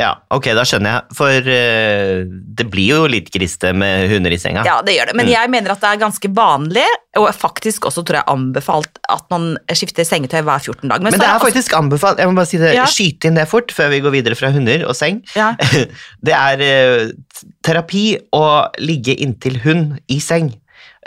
Ja. 0.00 0.14
Ok, 0.32 0.48
da 0.56 0.64
skjønner 0.64 0.94
jeg. 0.96 1.16
For 1.18 1.50
uh, 1.52 2.24
det 2.60 2.66
blir 2.72 2.88
jo 2.94 3.00
litt 3.12 3.28
griste 3.34 3.74
med 3.76 4.08
hunder 4.10 4.32
i 4.32 4.38
senga. 4.40 4.64
Ja, 4.66 4.78
det 4.86 4.96
gjør 4.96 5.10
det. 5.12 5.16
Men 5.20 5.26
Mm. 5.28 5.32
jeg 5.36 5.50
mener 5.52 5.74
at 5.74 5.80
det 5.84 5.90
er 5.92 6.00
ganske 6.00 6.30
vanlig, 6.34 6.86
og 7.20 7.28
faktisk 7.36 7.84
også 7.90 8.02
tror 8.06 8.20
jeg 8.20 8.28
anbefalt, 8.32 8.98
at 9.10 9.24
man 9.30 9.56
skifter 9.76 10.06
sengetøy 10.06 10.40
hver 10.46 10.62
14 10.62 10.88
dag. 10.88 11.02
Men 11.02 11.12
så 11.12 11.18
det 11.20 11.28
er 11.28 11.34
er 11.36 11.44
faktisk 11.44 11.74
anbefalt, 11.76 12.18
jeg 12.22 12.30
må 12.30 12.34
bare 12.40 12.46
si 12.50 12.58
det, 12.62 12.74
Ja. 12.74 12.84
skyte 12.86 13.28
inn 13.30 13.34
det 13.38 13.48
fort 13.50 13.70
før 13.74 13.90
vi 13.90 14.00
går 14.00 14.10
videre 14.14 14.34
fra 14.38 14.50
hunder 14.54 14.86
og 14.88 14.96
seng. 14.96 15.22
ja. 15.36 15.52
Det 16.24 16.32
er 16.36 16.64
uh, 16.64 17.10
terapi 17.64 18.18
å 18.36 18.44
ligge 18.80 19.14
inntil 19.20 19.60
hund 19.64 19.98
i 20.08 20.18
seng. 20.20 20.52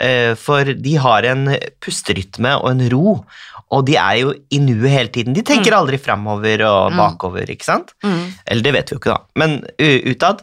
Eh, 0.00 0.34
for 0.34 0.64
de 0.64 0.94
har 0.98 1.22
en 1.30 1.44
pusterytme 1.80 2.56
og 2.60 2.70
en 2.72 2.82
ro, 2.90 3.24
og 3.70 3.84
de 3.86 3.94
er 3.96 4.16
jo 4.24 4.32
i 4.50 4.58
nuet 4.58 4.90
hele 4.90 5.08
tiden. 5.14 5.34
De 5.36 5.42
tenker 5.46 5.72
aldri 5.76 5.98
framover 6.02 6.64
og 6.66 6.92
Mm. 6.92 6.98
bakover, 6.98 7.46
ikke 7.50 7.64
sant? 7.64 7.92
Mm. 8.02 8.32
Eller 8.46 8.62
det 8.62 8.72
vet 8.74 8.90
vi 8.90 8.94
jo 8.96 8.98
ikke, 9.00 9.14
da. 9.14 9.20
Men 9.36 9.60
utad. 10.10 10.42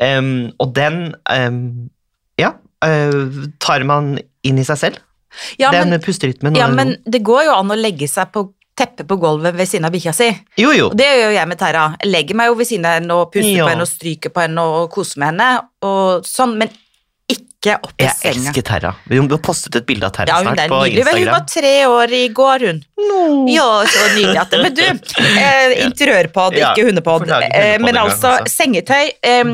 Um, 0.00 0.52
og 0.60 0.72
den 0.74 1.14
um, 1.28 1.90
Ja, 2.38 2.52
uh, 2.86 3.46
tar 3.58 3.82
man 3.84 4.18
inn 4.46 4.58
i 4.58 4.64
seg 4.64 4.78
selv. 4.78 4.98
Ja, 5.58 5.70
Den 5.72 5.90
men, 5.90 6.00
pusterytmen. 6.00 6.54
ja, 6.56 6.68
men 6.68 6.96
det 7.04 7.20
går 7.26 7.44
jo 7.48 7.52
an 7.58 7.68
å 7.70 7.76
legge 7.76 8.06
seg 8.08 8.30
på 8.32 8.52
teppet 8.78 9.06
på 9.10 9.16
gulvet 9.18 9.54
ved 9.58 9.66
siden 9.68 9.84
av 9.88 9.92
bikkja 9.92 10.14
si. 10.14 10.28
Jo, 10.56 10.70
jo. 10.72 10.86
Og 10.92 10.96
det 10.96 11.04
gjør 11.06 11.32
jeg 11.34 11.48
med 11.50 11.58
Terra. 11.58 11.96
Jeg 12.00 12.12
legger 12.12 12.34
meg 12.38 12.46
jo 12.46 12.54
ved 12.54 12.66
siden 12.70 12.86
av 12.86 12.94
henne 13.00 13.10
og 13.18 13.32
puster 13.32 13.56
jo. 13.58 13.64
på 13.66 13.72
henne 13.72 13.82
og 13.82 13.90
stryker 13.90 14.30
på 14.30 14.40
henne 14.44 14.62
og 14.62 14.90
koser 14.94 15.18
med 15.18 15.32
henne, 15.32 15.48
og 15.82 16.22
sånn, 16.30 16.54
men 16.62 16.70
ikke 17.58 17.74
opp 17.82 17.94
i 17.98 18.04
Jeg 18.06 18.14
senga. 18.14 18.34
elsker 18.50 18.62
Terra. 18.62 18.92
Vi 19.10 19.18
har 19.18 19.40
postet 19.42 19.76
et 19.80 19.86
bilde 19.86 20.06
av 20.06 20.12
Terra 20.14 20.28
Ja, 20.30 20.42
snart 20.42 20.68
på 20.70 20.78
nydelig. 20.84 21.04
Hun 21.18 21.32
var 21.32 21.44
tre 21.50 21.74
år 21.86 22.12
i 22.14 22.28
går, 22.28 22.66
hun. 22.68 22.78
Ja, 23.50 23.66
så 23.86 24.04
nydelig 24.14 24.38
at 24.44 24.50
det 24.54 24.62
Men 24.62 24.74
du, 24.74 24.84
eh, 25.42 25.74
interiørpod, 25.86 26.54
Ja, 26.58 26.70
ikke 26.72 26.86
hundepod. 26.86 27.26
Eh, 27.28 27.78
men 27.82 27.96
altså, 27.96 28.28
gang, 28.28 28.46
altså, 28.46 28.54
sengetøy 28.54 29.10
eh, 29.22 29.52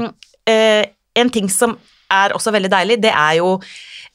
eh, 0.52 0.84
En 1.16 1.30
ting 1.30 1.48
som 1.48 1.78
er 2.12 2.34
også 2.36 2.52
veldig 2.52 2.70
deilig, 2.70 3.00
det 3.02 3.10
er 3.10 3.38
jo 3.40 3.56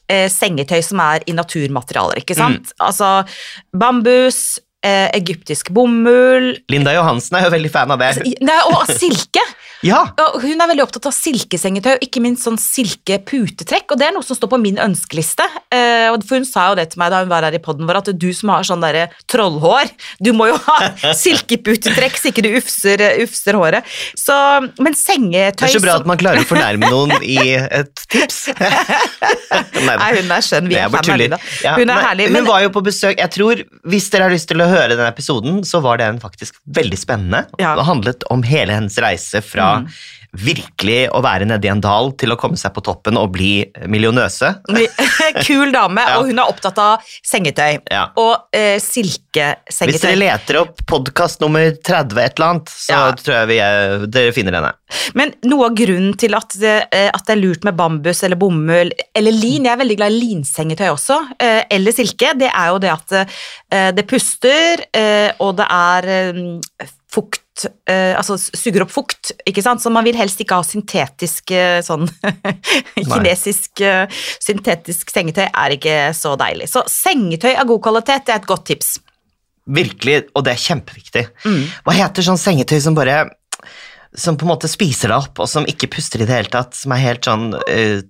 eh, 0.08 0.28
sengetøy 0.30 0.80
som 0.84 1.00
er 1.02 1.24
i 1.26 1.34
naturmaterialer, 1.36 2.22
ikke 2.22 2.36
sant? 2.38 2.70
Mm. 2.70 2.84
Altså 2.86 3.10
bambus, 3.76 4.60
eh, 4.86 5.08
egyptisk 5.16 5.70
bomull 5.74 6.52
Linda 6.72 6.94
Johansen 6.96 7.38
er 7.38 7.48
jo 7.48 7.54
veldig 7.54 7.72
fan 7.72 7.94
av 7.94 8.00
det. 8.02 8.14
Nei, 8.44 8.60
og 8.72 8.86
silke. 8.96 9.44
Ja! 9.80 10.02
Hun 10.42 10.60
er 10.60 10.68
veldig 10.68 10.82
opptatt 10.84 11.06
av 11.08 11.14
silkesengetøy, 11.16 11.94
og 11.94 12.02
ikke 12.04 12.20
minst 12.20 12.44
sånn 12.44 12.58
silkeputetrekk, 12.60 13.94
og 13.94 14.00
det 14.00 14.10
er 14.10 14.12
noe 14.12 14.26
som 14.26 14.36
står 14.36 14.50
på 14.52 14.58
min 14.60 14.76
ønskeliste. 14.82 15.46
Eh, 15.72 16.10
for 16.28 16.36
hun 16.36 16.44
sa 16.44 16.66
jo 16.68 16.76
det 16.76 16.90
til 16.92 17.00
meg 17.00 17.08
da 17.14 17.22
hun 17.22 17.30
var 17.30 17.46
her 17.46 17.56
i 17.56 17.62
podden 17.64 17.88
vår, 17.88 18.02
at 18.02 18.10
du 18.12 18.26
som 18.36 18.52
har 18.52 18.66
sånn 18.68 18.84
derre 18.84 19.06
trollhår, 19.32 19.88
du 20.20 20.34
må 20.36 20.50
jo 20.50 20.58
ha 20.66 20.90
silkeputetrekk 21.22 22.20
så 22.20 22.28
ikke 22.28 22.44
du 22.44 22.50
ufser, 22.58 23.06
ufser 23.24 23.56
håret. 23.56 23.88
Så, 24.20 24.36
men 24.84 24.96
sengetøy 24.98 25.64
Det 25.64 25.70
er 25.70 25.76
så 25.78 25.84
bra 25.86 25.96
at 26.02 26.10
man 26.12 26.20
klarer 26.20 26.44
å 26.44 26.50
fornærme 26.50 26.92
noen 26.92 27.16
i 27.24 27.38
et 27.56 28.04
tips. 28.12 28.42
Nei, 29.88 29.96
Nei, 29.96 30.10
hun 30.18 30.36
er 30.36 30.44
skjønn. 30.44 30.68
Vi 30.68 30.76
er 30.76 30.92
fan 30.92 31.08
av. 31.14 31.20
Linda. 31.24 31.40
Hun 31.80 31.94
er 31.96 32.04
herlig. 32.04 32.28
Men, 32.28 32.44
Hun 32.44 32.50
var 32.52 32.62
jo 32.64 32.70
på 32.74 32.82
besøk 32.84 33.18
Jeg 33.18 33.32
tror, 33.34 33.60
Hvis 33.90 34.06
dere 34.12 34.28
har 34.28 34.32
lyst 34.34 34.48
til 34.50 34.62
å 34.62 34.68
høre 34.72 34.94
den 34.94 35.06
episoden, 35.06 35.60
så 35.66 35.80
var 35.84 36.00
den 36.00 36.20
faktisk 36.22 36.60
veldig 36.64 36.98
spennende. 36.98 37.44
Ja. 37.60 37.74
Det 37.78 37.86
handlet 37.88 38.26
om 38.30 38.44
hele 38.46 38.76
hennes 38.76 38.98
reise 39.02 39.42
fra 39.44 39.70
Mm. 39.80 39.92
Virkelig 40.36 41.08
å 41.10 41.20
være 41.24 41.46
nedi 41.48 41.70
en 41.72 41.80
dal 41.82 42.12
til 42.20 42.32
å 42.34 42.36
komme 42.38 42.58
seg 42.60 42.72
på 42.76 42.82
toppen 42.86 43.18
og 43.18 43.32
bli 43.34 43.64
millionøse. 43.90 44.52
kul 45.46 45.72
dame, 45.74 46.04
Ja. 46.06 46.18
og 46.20 46.28
hun 46.30 46.38
er 46.38 46.50
opptatt 46.50 46.78
av 46.78 47.06
sengetøy. 47.26 47.80
Ja. 47.90 48.06
Og 48.20 48.46
eh, 48.56 48.76
Hvis 48.80 50.00
dere 50.02 50.18
leter 50.18 50.60
opp 50.62 50.80
podkast 50.90 51.42
nummer 51.42 51.72
30 51.74 52.20
et 52.22 52.38
eller 52.38 52.48
annet, 52.52 52.70
så 52.70 52.94
Ja. 52.94 53.10
tror 53.18 53.34
jeg 53.40 53.50
vi 53.50 53.58
er, 53.64 54.06
dere 54.06 54.32
finner 54.36 54.52
denne. 54.58 54.72
Men 55.14 55.34
noe 55.46 55.66
av 55.70 55.74
grunnen 55.78 56.16
til 56.18 56.34
at 56.38 56.54
det, 56.60 56.76
eh, 56.94 57.10
at 57.12 57.26
det 57.26 57.36
er 57.36 57.42
lurt 57.42 57.64
med 57.66 57.76
bambus 57.78 58.22
eller 58.26 58.38
bomull 58.40 58.90
eller 59.14 59.32
lin, 59.34 59.64
jeg 59.66 59.72
er 59.74 59.82
veldig 59.82 59.98
glad 60.00 60.14
i 60.14 60.20
linsengetøy 60.22 60.88
også, 60.94 61.18
eh, 61.40 61.64
eller 61.70 61.92
silke, 61.96 62.32
det 62.38 62.50
er 62.54 62.70
jo 62.72 62.78
det 62.82 62.90
at 62.94 63.12
eh, 63.20 63.90
det 63.94 64.06
puster, 64.10 64.86
eh, 64.94 65.30
og 65.40 65.56
det 65.60 65.66
er 65.70 66.10
eh, 66.14 66.96
fukt, 67.10 67.64
eh, 67.90 68.14
altså 68.16 68.36
suger 68.38 68.84
opp 68.84 68.92
fukt, 68.94 69.32
ikke 69.48 69.64
sant? 69.64 69.82
Så 69.82 69.90
man 69.92 70.06
vil 70.06 70.18
helst 70.18 70.40
ikke 70.42 70.60
ha 70.60 70.66
syntetisk 70.66 71.52
eh, 71.54 71.80
sånn 71.84 72.06
kinesisk 73.10 73.82
eh, 73.84 74.22
syntetisk 74.38 75.10
sengetøy 75.12 75.46
er 75.48 75.76
ikke 75.76 75.96
så 76.16 76.36
deilig. 76.40 76.70
Så 76.70 76.84
sengetøy 76.90 77.52
av 77.54 77.68
god 77.70 77.82
kvalitet, 77.88 78.26
det 78.28 78.36
er 78.36 78.42
et 78.42 78.50
godt 78.50 78.68
tips. 78.70 78.94
Virkelig, 79.70 80.22
og 80.34 80.46
det 80.46 80.54
er 80.54 80.62
kjempeviktig. 80.62 81.26
Mm. 81.44 81.60
Hva 81.86 81.98
heter 81.98 82.26
sånn 82.26 82.40
sengetøy 82.40 82.80
som 82.82 82.96
bare 82.96 83.28
Som 84.16 84.34
på 84.34 84.42
en 84.42 84.50
måte 84.50 84.66
spiser 84.66 85.12
deg 85.12 85.22
opp, 85.22 85.38
og 85.38 85.46
som 85.46 85.66
ikke 85.70 85.90
puster 85.92 86.22
i 86.22 86.26
det 86.26 86.34
hele 86.34 86.50
tatt? 86.50 86.74
Som 86.74 86.90
er 86.96 87.04
helt 87.04 87.26
sånn 87.28 87.52
uh, 87.54 88.00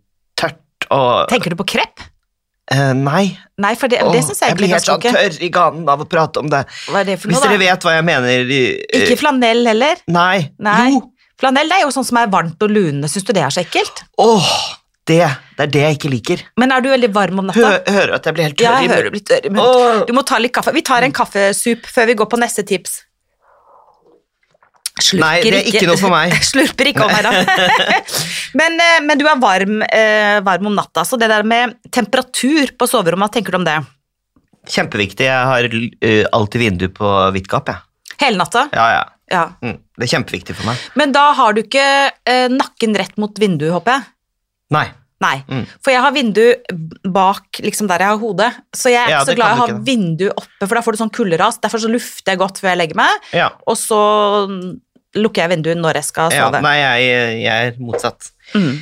tørt 0.40 0.86
og 0.88 1.28
Tenker 1.28 1.52
du 1.52 1.58
på 1.60 1.66
krepp? 1.74 2.00
Eh, 2.74 2.90
Nei. 2.96 3.24
Nei, 3.60 3.74
det, 3.74 4.00
oh, 4.02 4.12
det 4.14 4.24
syns 4.26 4.42
jeg 4.44 4.56
blir 4.58 4.72
helt 4.72 4.86
sånn 4.86 5.02
tørr 5.04 5.38
i 5.42 5.50
ganen 5.52 5.88
av 5.90 6.02
å 6.04 6.08
prate 6.08 6.42
om 6.42 6.50
det. 6.52 6.64
Hva 6.88 7.02
er 7.02 7.10
det 7.12 7.18
for 7.20 7.32
Hvis 7.32 7.42
dere 7.44 7.58
da? 7.58 7.62
vet 7.66 7.86
hva 7.86 7.96
jeg 7.98 8.06
mener 8.08 8.44
Uh, 8.50 9.00
Ikke 9.00 9.16
flanell 9.20 9.66
heller? 9.68 10.02
Nei. 10.10 10.50
Nei. 10.62 10.90
Jo. 10.94 11.04
Flanell 11.40 11.70
det 11.72 11.80
er 11.80 11.86
jo 11.86 11.92
sånn 11.94 12.06
som 12.06 12.18
er 12.20 12.30
varmt 12.32 12.60
og 12.62 12.72
lunende. 12.72 13.08
Syns 13.10 13.26
du 13.28 13.32
det 13.36 13.42
er 13.44 13.52
så 13.54 13.62
ekkelt? 13.64 14.02
Åh, 14.20 14.50
det. 15.08 15.22
Det 15.56 15.66
er 15.66 15.72
det 15.74 15.84
jeg 15.84 15.98
ikke 15.98 16.10
liker. 16.12 16.42
Men 16.60 16.72
er 16.72 16.84
du 16.84 16.88
veldig 16.92 17.10
varm 17.12 17.42
om 17.42 17.50
Hø 17.52 17.60
natta? 17.60 17.92
hører 17.92 18.16
at 18.16 18.28
jeg 18.28 18.36
blir 18.36 18.48
helt 18.48 18.58
tørr 18.60 18.64
Ja, 18.64 18.76
i 18.80 18.88
jeg 18.88 19.44
du 19.44 19.50
munnen. 19.56 20.04
Du 20.08 20.12
må 20.16 20.24
ta 20.28 20.38
litt 20.40 20.54
kaffe. 20.56 20.72
Vi 20.76 20.84
tar 20.86 21.04
en 21.04 21.12
kaffesup 21.16 21.88
før 21.90 22.08
vi 22.12 22.16
går 22.20 22.28
på 22.32 22.40
neste 22.40 22.64
tips. 22.68 23.02
Slurker 25.00 25.24
Nei, 25.24 25.42
det 25.46 25.60
er 25.60 25.70
ikke 25.72 25.86
noe 25.88 26.00
for 26.00 26.12
meg. 26.12 26.34
Slurper 26.50 26.90
ikke 26.90 27.06
om 27.06 27.12
her, 27.12 27.28
da. 27.28 27.94
men, 28.60 28.76
eh, 28.84 28.98
men 29.06 29.20
du 29.20 29.24
er 29.28 29.40
varm, 29.42 29.80
eh, 29.86 30.40
varm 30.46 30.70
om 30.70 30.76
natta, 30.76 31.04
så 31.08 31.18
det 31.20 31.30
der 31.32 31.46
med 31.46 31.78
temperatur 31.94 32.74
på 32.78 32.88
soverommet, 32.90 33.28
hva 33.28 33.34
tenker 33.38 33.56
du 33.56 33.60
om 33.62 33.66
det? 33.68 33.78
Kjempeviktig. 34.70 35.24
Jeg 35.24 35.48
har 35.48 35.66
uh, 35.72 36.24
alltid 36.36 36.60
vindu 36.60 36.86
på 36.92 37.08
vidt 37.34 37.48
gap, 37.50 37.70
jeg. 37.72 37.80
Hele 38.20 38.36
natta? 38.42 38.66
Ja, 38.76 38.86
ja. 38.92 39.04
Ja. 39.30 39.44
Mm. 39.62 39.76
Det 39.96 40.04
er 40.08 40.10
kjempeviktig 40.16 40.56
for 40.58 40.68
meg. 40.68 40.80
Men 40.98 41.12
da 41.14 41.30
har 41.38 41.54
du 41.54 41.62
ikke 41.62 41.84
eh, 42.10 42.48
nakken 42.52 42.96
rett 42.98 43.14
mot 43.22 43.36
vinduet, 43.40 43.70
håper 43.72 43.94
jeg? 43.96 44.08
Nei. 44.74 44.88
Nei, 45.20 45.36
Mm. 45.52 45.66
for 45.84 45.92
jeg 45.92 46.00
har 46.00 46.12
vindu 46.16 46.44
bak 47.12 47.58
liksom 47.60 47.88
der 47.90 48.00
jeg 48.00 48.08
har 48.08 48.20
hodet, 48.22 48.46
så 48.72 48.88
jeg 48.88 49.02
er 49.02 49.10
Ja, 49.12 49.18
ikke 49.20 49.32
så 49.32 49.36
glad 49.36 49.50
i 49.50 49.52
å 49.52 49.58
ha 49.60 49.66
ikke, 49.68 49.82
vindu 49.84 50.24
oppe, 50.32 50.64
for 50.64 50.74
da 50.78 50.82
får 50.86 50.96
du 50.96 51.00
sånn 51.02 51.12
kulderas. 51.12 51.58
Derfor 51.60 51.82
så 51.82 51.90
lufter 51.92 52.32
jeg 52.32 52.40
godt 52.40 52.60
før 52.62 52.70
jeg 52.72 52.78
legger 52.80 52.96
meg, 52.96 53.26
Ja. 53.36 53.50
og 53.68 53.76
så 53.76 54.00
lukker 55.18 55.44
jeg 55.44 55.52
vinduet 55.56 55.80
når 55.80 56.00
jeg 56.00 56.08
skal 56.10 56.34
ja 56.34 56.46
sove. 56.46 56.60
nei, 56.64 56.76
jeg, 56.78 57.38
jeg 57.42 57.70
er 57.70 57.78
motsatt. 57.82 58.30
Mm. 58.54 58.74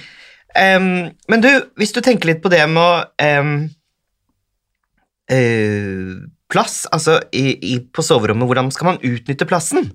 Um, 0.58 0.88
men 1.30 1.44
du, 1.44 1.50
hvis 1.78 1.94
du 1.94 2.00
tenker 2.04 2.32
litt 2.32 2.42
på 2.42 2.50
det 2.52 2.64
med 2.72 3.12
em, 3.22 3.54
eh, 5.30 6.18
Plass, 6.48 6.86
altså 6.88 7.18
i, 7.36 7.52
i, 7.60 7.74
på 7.84 8.02
soverommet, 8.04 8.48
hvordan 8.48 8.70
skal 8.72 8.94
man 8.94 9.02
utnytte 9.04 9.44
plassen? 9.48 9.90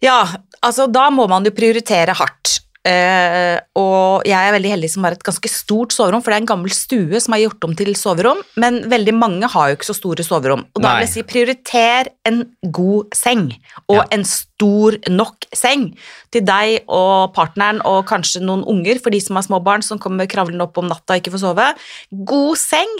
Ja, 0.00 0.22
altså 0.64 0.86
da 0.88 1.10
må 1.12 1.26
man 1.28 1.44
jo 1.44 1.52
prioritere 1.52 2.16
hardt. 2.16 2.63
Eh, 2.84 3.56
og 3.80 4.26
jeg 4.28 4.36
er 4.36 4.52
veldig 4.52 4.70
heldig 4.74 4.88
som 4.92 5.06
har 5.06 5.14
et 5.16 5.22
ganske 5.24 5.48
stort 5.48 5.94
soverom, 5.96 6.20
for 6.20 6.28
det 6.28 6.36
er 6.36 6.42
en 6.42 6.48
gammel 6.50 6.72
stue 6.76 7.20
som 7.22 7.32
er 7.32 7.46
gjort 7.46 7.64
om 7.64 7.72
til 7.78 7.94
soverom, 7.96 8.42
men 8.60 8.82
veldig 8.92 9.14
mange 9.16 9.48
har 9.48 9.70
jo 9.70 9.78
ikke 9.78 9.88
så 9.88 9.96
store 9.96 10.26
soverom. 10.26 10.66
Og 10.76 10.82
da 10.82 10.90
Nei. 10.90 10.98
vil 10.98 11.06
jeg 11.06 11.14
si 11.14 11.24
prioriter 11.30 12.10
en 12.28 12.42
god 12.68 13.16
seng, 13.16 13.46
og 13.88 14.02
Ja. 14.02 14.04
en 14.12 14.24
stor 14.28 14.98
nok 15.08 15.48
seng 15.54 15.96
til 16.30 16.44
deg 16.44 16.84
og 16.86 17.32
partneren 17.32 17.80
og 17.86 18.04
kanskje 18.06 18.44
noen 18.44 18.64
unger, 18.68 19.00
for 19.00 19.08
de 19.10 19.20
som 19.20 19.36
har 19.36 19.48
små 19.48 19.64
barn 19.64 19.80
som 19.82 19.98
kommer 19.98 20.26
kravlende 20.26 20.62
opp 20.62 20.76
om 20.76 20.88
natta 20.88 21.14
og 21.14 21.22
ikke 21.22 21.32
får 21.32 21.40
sove. 21.40 21.74
God 22.12 22.56
seng, 22.58 22.92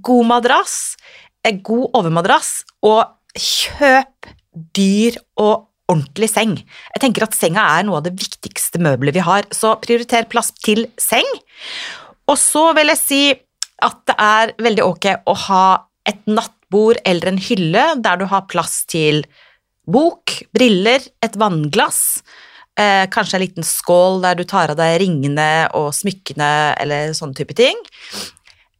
god 0.00 0.26
madrass, 0.26 0.96
god 1.42 1.90
overmadrass, 1.92 2.62
og 2.82 3.04
kjøp 3.34 4.30
dyr 4.54 5.18
og 5.36 5.66
ordentlig 5.90 6.30
seng. 6.32 6.54
Jeg 6.94 7.02
tenker 7.02 7.26
at 7.26 7.36
senga 7.36 7.64
er 7.76 7.86
noe 7.86 8.00
av 8.00 8.06
det 8.06 8.14
viktigste 8.16 8.80
møbelet 8.82 9.16
vi 9.16 9.24
har, 9.24 9.48
så 9.52 9.74
prioriter 9.82 10.28
plass 10.30 10.52
til 10.64 10.86
seng. 11.00 11.28
Og 12.30 12.38
så 12.40 12.70
vil 12.76 12.92
jeg 12.94 13.00
si 13.00 13.22
at 13.84 13.98
det 14.08 14.16
er 14.22 14.54
veldig 14.64 14.84
ok 14.86 15.10
å 15.28 15.34
ha 15.48 15.66
et 16.08 16.22
nattbord 16.30 17.00
eller 17.04 17.32
en 17.32 17.40
hylle 17.40 17.84
der 18.04 18.20
du 18.20 18.24
har 18.30 18.46
plass 18.48 18.82
til 18.88 19.24
bok, 19.84 20.32
briller, 20.56 21.04
et 21.20 21.36
vannglass, 21.36 22.22
eh, 22.80 23.04
kanskje 23.12 23.36
en 23.36 23.44
liten 23.44 23.66
skål 23.66 24.22
der 24.22 24.38
du 24.38 24.44
tar 24.48 24.72
av 24.72 24.78
deg 24.80 24.96
ringene 25.02 25.68
og 25.76 25.92
smykkene 25.92 26.78
eller 26.80 27.12
sånne 27.12 27.36
type 27.36 27.56
ting. 27.58 27.76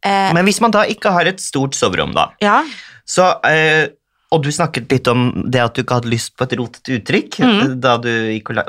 Eh, 0.01 0.33
Men 0.33 0.45
hvis 0.45 0.61
man 0.61 0.73
da 0.73 0.85
ikke 0.89 1.13
har 1.13 1.29
et 1.29 1.41
stort 1.41 1.77
soverom, 1.77 2.13
da, 2.17 2.31
ja, 2.41 2.63
så 3.05 3.35
eh, 3.45 3.93
Og 4.31 4.41
du 4.43 4.49
snakket 4.51 4.89
litt 4.91 5.07
om 5.07 5.27
det 5.51 5.61
at 5.61 5.75
du 5.75 5.83
ikke 5.83 5.99
hadde 6.01 6.09
lyst 6.11 6.33
på 6.37 6.43
et 6.47 6.55
rotete 6.57 6.97
uttrykk 6.99 7.37
da 7.79 7.97
du 8.01 8.09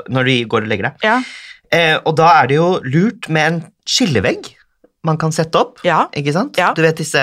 når 0.09 0.23
du 0.29 0.33
går 0.47 0.61
og 0.67 0.67
legger 0.67 0.91
deg. 0.91 1.03
ja, 1.03 1.21
Eh, 1.69 1.97
og 2.05 2.13
da 2.15 2.29
er 2.41 2.47
det 2.47 2.55
jo 2.55 2.79
lurt 2.87 3.25
med 3.27 3.45
en 3.51 3.57
skillevegg 3.85 4.53
man 5.03 5.17
kan 5.17 5.31
sette 5.35 5.55
opp. 5.59 5.81
ja, 5.83 6.05
Ikke 6.15 6.31
sant? 6.31 6.55
Ja. 6.57 6.69
Du 6.73 6.81
vet 6.81 6.95
disse 6.95 7.19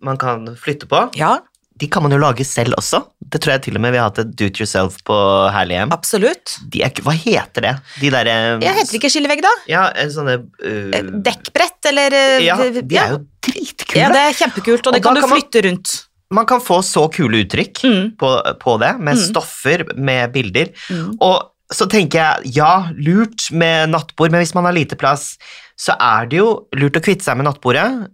man 0.00 0.16
kan 0.16 0.46
flytte 0.54 0.86
på. 0.86 1.10
ja, 1.18 1.40
De 1.80 1.88
kan 1.88 2.02
man 2.04 2.12
jo 2.12 2.18
lage 2.18 2.44
selv 2.46 2.74
også. 2.78 3.00
Det 3.18 3.40
tror 3.40 3.54
jeg 3.56 3.62
til 3.62 3.74
og 3.74 3.80
med 3.82 3.90
vi 3.92 3.98
har 3.98 4.10
hatt 4.10 4.18
et 4.20 4.30
do 4.36 4.44
it 4.46 4.60
yourself 4.60 4.98
på 5.02 5.16
Herlighjem. 5.50 5.90
absolutt. 5.90 6.58
De 6.70 6.82
er, 6.84 6.90
hva 7.02 7.12
heter 7.16 7.60
det? 7.66 7.74
De 8.00 8.10
derre 8.14 8.36
Jeg 8.62 8.74
heter 8.78 8.94
ikke 9.00 9.10
skillevegg, 9.10 9.42
da. 9.42 9.52
Ja, 9.66 9.86
eh, 9.96 10.06
sånne 10.14 10.36
øh, 10.62 10.94
Eh, 10.94 11.02
Dekkbrett, 11.26 11.80
eller 11.90 12.12
uh, 12.14 12.44
Ja, 12.44 12.56
de 12.58 12.96
er 12.96 13.16
jo 13.16 13.24
dritkule. 13.42 13.96
Ja, 14.04 14.08
det 14.12 14.22
er 14.28 14.38
kjempekult, 14.38 14.86
og 14.86 14.92
Og 14.92 14.94
det 14.94 15.02
kan 15.02 15.14
du 15.18 15.20
kan 15.20 15.30
man- 15.30 15.40
flytte 15.40 15.64
rundt. 15.66 16.06
Man 16.30 16.46
kan 16.46 16.60
få 16.62 16.80
så 16.86 17.08
kule 17.12 17.42
uttrykk 17.44 17.80
Mm. 17.84 18.10
på, 18.16 18.28
på 18.60 18.76
det, 18.80 18.92
med 19.00 19.16
Mm. 19.16 19.22
stoffer, 19.24 19.84
med 19.96 20.32
bilder. 20.32 20.68
Mm. 20.90 21.16
Og 21.20 21.50
så 21.72 21.86
tenker 21.90 22.18
jeg, 22.18 22.52
ja, 22.56 22.88
lurt 22.98 23.50
med 23.52 23.90
nattbord, 23.90 24.30
men 24.30 24.40
hvis 24.42 24.54
man 24.54 24.64
har 24.64 24.72
lite 24.72 24.96
plass, 24.98 25.36
så 25.78 25.94
er 25.98 26.26
det 26.30 26.38
jo 26.38 26.66
lurt 26.74 26.96
å 26.98 27.02
kvitte 27.02 27.22
seg 27.24 27.36
med 27.36 27.46
nattbordet, 27.46 28.08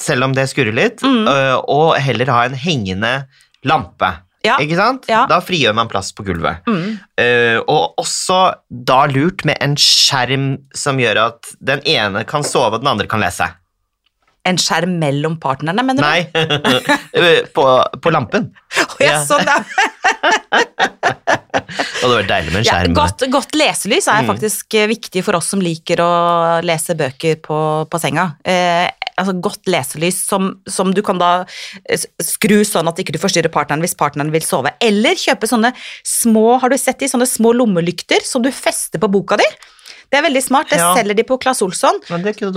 selv 0.00 0.24
om 0.24 0.32
det 0.36 0.48
skurrer 0.50 0.74
litt, 0.74 1.00
Mm. 1.02 1.26
og 1.68 1.96
heller 2.00 2.26
ha 2.32 2.44
en 2.44 2.54
hengende 2.54 3.26
lampe. 3.64 4.14
Ja. 4.44 4.58
Ikke 4.62 4.76
sant? 4.76 5.06
Ja. 5.08 5.24
Da 5.26 5.40
frigjør 5.40 5.74
man 5.74 5.88
plass 5.88 6.12
på 6.12 6.22
gulvet. 6.24 6.60
Mm. 6.68 6.98
Uh, 7.18 7.58
og 7.66 7.96
også 7.98 8.54
da 8.70 9.06
lurt 9.10 9.44
med 9.44 9.56
en 9.60 9.74
skjerm 9.74 10.58
som 10.72 10.98
gjør 10.98 11.16
at 11.26 11.48
den 11.60 11.80
ene 11.84 12.22
kan 12.24 12.42
sove 12.46 12.74
og 12.74 12.80
den 12.84 12.88
andre 12.92 13.08
kan 13.10 13.20
lese. 13.20 13.48
En 14.46 14.58
skjerm 14.62 14.92
mellom 15.02 15.36
partnerne, 15.42 15.82
mener 15.82 16.02
du? 16.02 16.06
Nei, 16.06 17.40
på, 17.56 17.64
på 18.04 18.12
lampen. 18.14 18.52
Å, 18.78 18.86
ja, 19.02 19.16
Ja. 19.16 19.22
sånn, 19.26 19.42
ja. 19.46 19.58
det 20.86 22.02
hadde 22.02 22.12
vært 22.20 22.30
deilig 22.30 22.52
med 22.52 22.60
en 22.60 22.66
Ja, 22.66 22.76
skjerm. 22.76 22.94
godt, 22.96 23.24
godt 23.32 23.56
leselys 23.58 24.06
er 24.08 24.22
Mm. 24.22 24.30
faktisk 24.30 24.74
eh, 24.78 24.86
viktig 24.90 25.24
for 25.26 25.36
oss 25.38 25.48
som 25.52 25.60
liker 25.62 26.00
å 26.04 26.10
lese 26.64 26.94
bøker 26.98 27.36
på, 27.42 27.58
på 27.90 28.00
senga. 28.00 28.36
Eh, 28.44 28.86
altså 29.16 29.32
Godt 29.40 29.66
leselys 29.72 30.18
som, 30.28 30.50
som 30.68 30.92
du 30.94 31.02
kan 31.02 31.18
da 31.18 31.44
eh, 31.88 31.98
skru 32.22 32.60
sånn 32.68 32.88
at 32.88 32.98
ikke 33.02 33.12
du 33.16 33.18
forstyrrer 33.22 33.50
partneren 33.52 33.82
hvis 33.84 33.96
partneren 33.98 34.30
vil 34.34 34.44
sove. 34.46 34.72
Eller 34.80 35.16
kjøpe 35.18 35.48
sånne 35.50 35.72
små 36.04 36.58
har 36.62 36.70
du 36.72 36.76
sett 36.78 37.00
de, 37.02 37.08
sånne 37.10 37.26
små 37.28 37.52
lommelykter 37.56 38.22
som 38.24 38.42
du 38.44 38.50
fester 38.54 39.00
på 39.02 39.10
boka 39.10 39.36
di. 39.40 39.48
Det 40.10 40.18
er 40.20 40.22
veldig 40.28 40.42
smart. 40.42 40.68
Det 40.70 40.78
Ja. 40.78 40.94
selger 40.94 41.16
de 41.16 41.24
på 41.24 41.38
Claes 41.42 41.60
Olsson. 41.62 41.98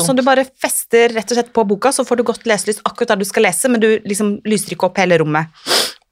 Som 0.05 0.15
du 0.15 0.21
bare 0.21 0.45
fester 0.61 1.09
rett 1.09 1.31
og 1.31 1.37
slett 1.37 1.51
på 1.53 1.65
boka, 1.67 1.89
så 1.91 2.05
får 2.05 2.17
du 2.17 2.23
godt 2.23 2.43
leselyst 2.45 2.81
akkurat 2.85 3.07
der 3.07 3.15
du 3.17 3.25
skal 3.25 3.43
lese, 3.43 3.69
men 3.69 3.79
du 3.81 3.99
liksom 4.05 4.41
lyser 4.45 4.75
ikke 4.75 4.85
opp 4.89 4.97
hele 4.97 5.17
rommet. 5.17 5.47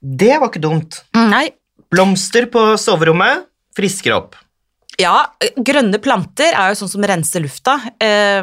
Det 0.02 0.38
var 0.38 0.48
ikke 0.50 0.60
dumt. 0.62 1.02
Nei, 1.14 1.50
Blomster 1.90 2.44
på 2.52 2.76
soverommet 2.76 3.46
frisker 3.74 4.12
opp. 4.12 4.34
Ja, 4.98 5.26
grønne 5.56 5.98
planter 6.02 6.52
er 6.52 6.74
jo 6.74 6.84
sånn 6.84 6.90
som 6.90 7.02
renser 7.02 7.40
lufta. 7.40 7.78
eh, 8.00 8.42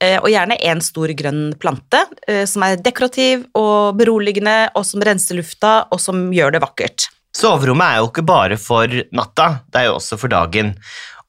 eh, 0.00 0.18
Og 0.20 0.28
gjerne 0.28 0.56
en 0.62 0.80
stor 0.80 1.08
grønn 1.08 1.54
plante 1.58 2.04
eh, 2.28 2.44
som 2.44 2.62
er 2.62 2.76
dekorativ 2.76 3.46
og 3.54 3.96
beroligende, 3.98 4.70
og 4.76 4.84
som 4.84 5.00
renser 5.00 5.36
lufta, 5.36 5.86
og 5.90 5.98
som 6.00 6.30
gjør 6.30 6.52
det 6.52 6.60
vakkert. 6.62 7.08
Soverommet 7.34 7.86
er 7.94 7.96
jo 7.98 8.08
ikke 8.10 8.26
bare 8.26 8.56
for 8.58 8.86
natta, 9.12 9.60
det 9.70 9.80
er 9.82 9.84
jo 9.86 9.96
også 9.98 10.18
for 10.18 10.28
dagen. 10.28 10.74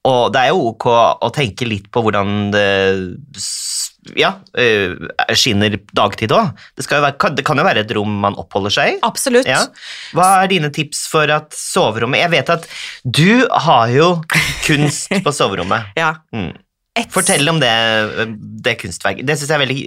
Og 0.08 0.32
det 0.34 0.40
er 0.40 0.50
jo 0.50 0.72
ok 0.72 0.86
å 1.22 1.28
tenke 1.34 1.66
litt 1.68 1.86
på 1.94 2.02
hvordan 2.02 2.50
det 2.50 2.64
ja, 4.18 4.32
eh, 4.58 4.96
skinner 5.38 5.76
dagtid 5.94 6.34
òg. 6.34 6.50
Det, 6.74 6.86
det 7.38 7.44
kan 7.46 7.60
jo 7.60 7.66
være 7.66 7.84
et 7.84 7.94
rom 7.94 8.16
man 8.24 8.34
oppholder 8.40 8.74
seg 8.74 8.96
i. 8.96 8.98
Absolutt. 9.06 9.46
Ja. 9.46 9.60
Hva 10.16 10.28
er 10.40 10.50
dine 10.50 10.72
tips 10.74 11.04
for 11.12 11.30
at 11.30 11.54
soverommet 11.54 12.24
Jeg 12.24 12.32
vet 12.34 12.50
at 12.56 12.66
du 13.04 13.46
har 13.68 13.92
jo 13.94 14.08
kunst 14.66 15.12
på 15.22 15.34
soverommet. 15.34 15.92
Ja. 16.02 16.16
Mm. 16.34 16.50
Fortell 17.12 17.48
om 17.48 17.60
det, 17.62 17.72
det 18.64 18.74
kunstverket. 18.80 19.24
Det 19.28 19.36
syns 19.38 19.52
jeg 19.52 19.56
er 19.56 19.62
veldig 19.62 19.84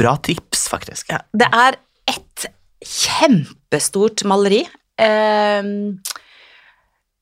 bra 0.00 0.16
tips, 0.20 0.66
faktisk. 0.72 1.12
Ja, 1.12 1.22
det 1.32 1.46
er 1.56 1.78
et 2.10 2.46
kjempestort 2.84 4.24
maleri. 4.28 4.64
Eh, 5.00 5.70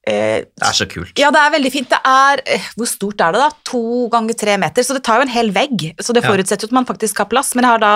eh, 0.08 0.46
Det 0.48 0.66
er 0.66 0.76
så 0.76 0.86
kult. 0.90 1.12
Ja, 1.20 1.30
det 1.34 1.40
er 1.42 1.54
veldig 1.54 1.72
fint. 1.74 1.90
Det 1.92 2.00
er 2.08 2.42
eh, 2.46 2.68
Hvor 2.78 2.90
stort 2.90 3.22
er 3.24 3.36
det, 3.36 3.42
da? 3.44 3.50
To 3.70 4.08
ganger 4.12 4.38
tre 4.38 4.56
meter. 4.60 4.86
Så 4.86 4.96
det 4.96 5.04
tar 5.06 5.20
jo 5.20 5.28
en 5.28 5.34
hel 5.34 5.52
vegg. 5.54 5.88
Så 6.00 6.16
det 6.16 6.24
forutsetter 6.26 6.66
jo 6.66 6.72
at 6.72 6.78
man 6.80 6.88
faktisk 6.88 7.22
har 7.22 7.30
plass. 7.30 7.54
Men 7.56 7.68
jeg 7.68 7.76
har 7.76 7.84
da 7.84 7.94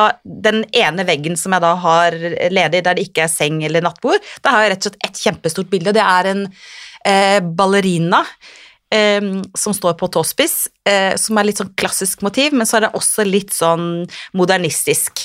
den 0.49 0.65
ene 0.77 1.07
veggen 1.09 1.39
som 1.41 1.57
jeg 1.57 1.65
da 1.65 1.75
har 1.87 2.19
ledig, 2.53 2.83
der 2.85 2.99
det 2.99 3.07
ikke 3.09 3.27
er 3.27 3.33
seng 3.33 3.63
eller 3.67 3.85
nattbord, 3.85 4.23
da 4.45 4.57
har 4.57 4.67
jeg 4.67 4.75
rett 4.75 4.83
og 4.83 4.91
slett 4.91 5.07
et 5.09 5.23
kjempestort 5.27 5.73
bilde. 5.73 5.97
Det 5.97 6.05
er 6.05 6.33
en 6.35 6.45
eh, 6.49 7.39
ballerina. 7.41 8.25
Um, 8.93 9.39
som 9.57 9.73
står 9.73 9.95
på 9.97 10.05
tåspiss, 10.13 10.67
uh, 10.85 11.15
som 11.17 11.39
er 11.41 11.47
litt 11.49 11.63
sånn 11.63 11.71
klassisk 11.81 12.21
motiv, 12.21 12.53
men 12.53 12.69
så 12.69 12.77
er 12.77 12.85
det 12.85 12.91
også 12.99 13.25
litt 13.25 13.55
sånn 13.57 14.03
modernistisk. 14.37 15.23